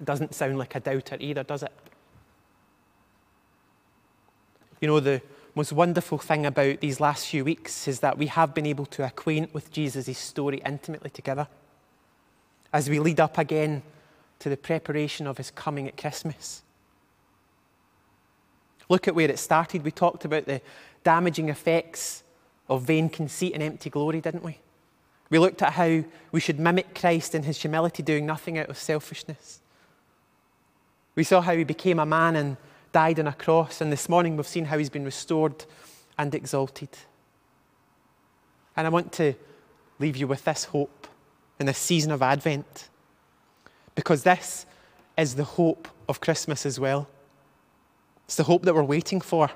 Doesn't 0.03 0.35
sound 0.35 0.57
like 0.57 0.75
a 0.75 0.79
doubter 0.79 1.17
either, 1.19 1.43
does 1.43 1.63
it? 1.63 1.73
You 4.79 4.87
know, 4.87 4.99
the 4.99 5.21
most 5.55 5.73
wonderful 5.73 6.19
thing 6.19 6.45
about 6.45 6.79
these 6.79 6.99
last 6.99 7.27
few 7.27 7.43
weeks 7.43 7.87
is 7.87 7.99
that 8.01 8.17
we 8.17 8.27
have 8.27 8.53
been 8.53 8.65
able 8.65 8.85
to 8.85 9.05
acquaint 9.05 9.53
with 9.53 9.71
Jesus' 9.71 10.17
story 10.17 10.61
intimately 10.63 11.09
together 11.09 11.47
as 12.71 12.89
we 12.89 12.99
lead 12.99 13.19
up 13.19 13.37
again 13.37 13.81
to 14.39 14.49
the 14.49 14.57
preparation 14.57 15.27
of 15.27 15.37
his 15.37 15.51
coming 15.51 15.87
at 15.87 15.97
Christmas. 15.97 16.63
Look 18.87 19.07
at 19.07 19.15
where 19.15 19.29
it 19.29 19.39
started. 19.39 19.83
We 19.83 19.91
talked 19.91 20.25
about 20.25 20.45
the 20.45 20.61
damaging 21.03 21.49
effects 21.49 22.23
of 22.67 22.83
vain 22.83 23.09
conceit 23.09 23.53
and 23.53 23.63
empty 23.63 23.89
glory, 23.89 24.21
didn't 24.21 24.43
we? 24.43 24.59
We 25.29 25.39
looked 25.39 25.61
at 25.61 25.73
how 25.73 26.03
we 26.31 26.39
should 26.39 26.59
mimic 26.59 26.95
Christ 26.95 27.35
in 27.35 27.43
his 27.43 27.61
humility, 27.61 28.01
doing 28.01 28.25
nothing 28.25 28.57
out 28.57 28.69
of 28.69 28.77
selfishness. 28.77 29.59
We 31.15 31.23
saw 31.23 31.41
how 31.41 31.55
he 31.55 31.63
became 31.63 31.99
a 31.99 32.05
man 32.05 32.35
and 32.35 32.57
died 32.91 33.19
on 33.19 33.27
a 33.27 33.33
cross, 33.33 33.81
and 33.81 33.91
this 33.91 34.09
morning 34.09 34.37
we've 34.37 34.47
seen 34.47 34.65
how 34.65 34.77
he's 34.77 34.89
been 34.89 35.05
restored 35.05 35.65
and 36.17 36.33
exalted. 36.33 36.89
And 38.75 38.87
I 38.87 38.89
want 38.89 39.11
to 39.13 39.33
leave 39.99 40.17
you 40.17 40.27
with 40.27 40.45
this 40.45 40.63
hope 40.65 40.98
in 41.59 41.65
this 41.65 41.77
season 41.77 42.11
of 42.11 42.21
Advent, 42.21 42.89
because 43.95 44.23
this 44.23 44.65
is 45.17 45.35
the 45.35 45.43
hope 45.43 45.87
of 46.07 46.21
Christmas 46.21 46.65
as 46.65 46.79
well. 46.79 47.07
It's 48.25 48.35
the 48.35 48.43
hope 48.43 48.63
that 48.63 48.75
we're 48.75 48.83
waiting 48.83 49.21
for. 49.21 49.49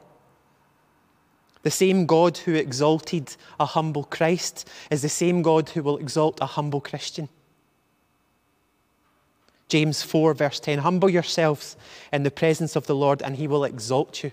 The 1.61 1.71
same 1.71 2.05
God 2.05 2.37
who 2.39 2.53
exalted 2.53 3.35
a 3.59 3.65
humble 3.65 4.03
Christ 4.03 4.67
is 4.91 5.01
the 5.01 5.09
same 5.09 5.41
God 5.41 5.69
who 5.69 5.81
will 5.81 5.97
exalt 5.97 6.39
a 6.41 6.45
humble 6.45 6.81
Christian. 6.81 7.29
James 9.69 10.03
4, 10.03 10.33
verse 10.33 10.59
10 10.59 10.79
Humble 10.79 11.09
yourselves 11.09 11.77
in 12.11 12.23
the 12.23 12.31
presence 12.31 12.75
of 12.75 12.85
the 12.85 12.95
Lord, 12.95 13.21
and 13.21 13.37
he 13.37 13.47
will 13.47 13.63
exalt 13.63 14.23
you. 14.23 14.31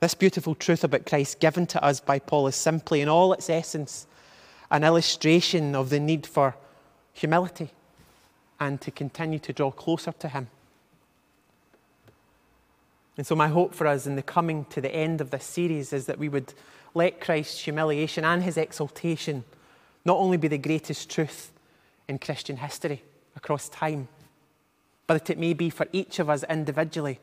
This 0.00 0.14
beautiful 0.14 0.54
truth 0.54 0.84
about 0.84 1.06
Christ 1.06 1.40
given 1.40 1.66
to 1.66 1.82
us 1.82 1.98
by 1.98 2.18
Paul 2.18 2.46
is 2.46 2.54
simply, 2.54 3.00
in 3.00 3.08
all 3.08 3.32
its 3.32 3.50
essence, 3.50 4.06
an 4.70 4.84
illustration 4.84 5.74
of 5.74 5.90
the 5.90 5.98
need 5.98 6.26
for 6.26 6.54
humility 7.12 7.70
and 8.60 8.80
to 8.80 8.90
continue 8.90 9.38
to 9.40 9.52
draw 9.52 9.70
closer 9.70 10.12
to 10.12 10.28
Him. 10.28 10.48
And 13.16 13.26
so, 13.26 13.34
my 13.34 13.48
hope 13.48 13.74
for 13.74 13.88
us 13.88 14.06
in 14.06 14.14
the 14.14 14.22
coming 14.22 14.64
to 14.66 14.80
the 14.80 14.94
end 14.94 15.20
of 15.20 15.30
this 15.30 15.44
series 15.44 15.92
is 15.92 16.06
that 16.06 16.18
we 16.18 16.28
would 16.28 16.54
let 16.94 17.20
Christ's 17.20 17.60
humiliation 17.60 18.24
and 18.24 18.42
His 18.42 18.56
exaltation 18.56 19.42
not 20.04 20.18
only 20.18 20.36
be 20.36 20.48
the 20.48 20.58
greatest 20.58 21.10
truth 21.10 21.50
in 22.06 22.18
Christian 22.18 22.58
history 22.58 23.02
across 23.34 23.68
time, 23.68 24.06
but 25.08 25.14
that 25.14 25.32
it 25.32 25.38
may 25.38 25.54
be 25.54 25.70
for 25.70 25.86
each 25.92 26.20
of 26.20 26.30
us 26.30 26.44
individually 26.48 27.18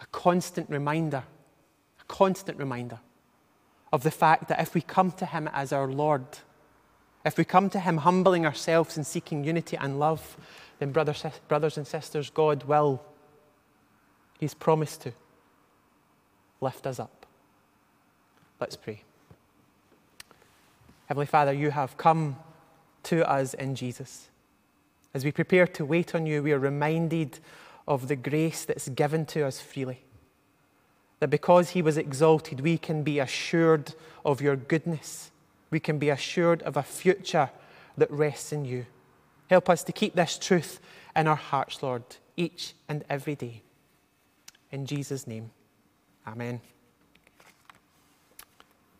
a 0.00 0.06
constant 0.06 0.68
reminder, 0.68 1.22
constant 2.08 2.58
reminder 2.58 3.00
of 3.92 4.02
the 4.02 4.10
fact 4.10 4.48
that 4.48 4.60
if 4.60 4.74
we 4.74 4.80
come 4.80 5.12
to 5.12 5.26
Him 5.26 5.48
as 5.52 5.72
our 5.72 5.88
Lord, 5.88 6.26
if 7.24 7.38
we 7.38 7.44
come 7.44 7.70
to 7.70 7.80
Him 7.80 7.98
humbling 7.98 8.44
ourselves 8.44 8.96
and 8.96 9.06
seeking 9.06 9.44
unity 9.44 9.76
and 9.76 9.98
love, 9.98 10.36
then, 10.78 10.90
brothers, 10.90 11.24
brothers 11.48 11.76
and 11.76 11.86
sisters, 11.86 12.30
God 12.30 12.64
will, 12.64 13.02
He's 14.38 14.54
promised 14.54 15.02
to 15.02 15.12
lift 16.60 16.86
us 16.86 16.98
up. 16.98 17.26
Let's 18.60 18.76
pray. 18.76 19.02
Heavenly 21.06 21.26
Father, 21.26 21.52
you 21.52 21.70
have 21.70 21.96
come 21.96 22.36
to 23.04 23.28
us 23.30 23.54
in 23.54 23.74
Jesus. 23.74 24.30
As 25.12 25.24
we 25.24 25.30
prepare 25.30 25.66
to 25.68 25.84
wait 25.84 26.14
on 26.14 26.26
you, 26.26 26.42
we 26.42 26.52
are 26.52 26.58
reminded 26.58 27.38
of 27.86 28.08
the 28.08 28.16
grace 28.16 28.64
that's 28.64 28.88
given 28.88 29.26
to 29.26 29.46
us 29.46 29.60
freely. 29.60 30.03
That 31.24 31.30
because 31.30 31.70
he 31.70 31.80
was 31.80 31.96
exalted, 31.96 32.60
we 32.60 32.76
can 32.76 33.02
be 33.02 33.18
assured 33.18 33.94
of 34.26 34.42
your 34.42 34.56
goodness 34.56 35.30
we 35.74 35.80
can 35.80 35.98
be 35.98 36.08
assured 36.08 36.62
of 36.62 36.76
a 36.76 36.84
future 36.84 37.50
that 37.98 38.08
rests 38.08 38.52
in 38.52 38.64
you. 38.64 38.86
Help 39.50 39.68
us 39.68 39.82
to 39.82 39.92
keep 39.92 40.14
this 40.14 40.38
truth 40.38 40.78
in 41.16 41.26
our 41.26 41.34
hearts, 41.34 41.82
Lord, 41.82 42.04
each 42.36 42.74
and 42.88 43.04
every 43.10 43.34
day. 43.34 43.62
In 44.70 44.86
Jesus' 44.86 45.26
name, 45.26 45.50
amen. 46.28 46.60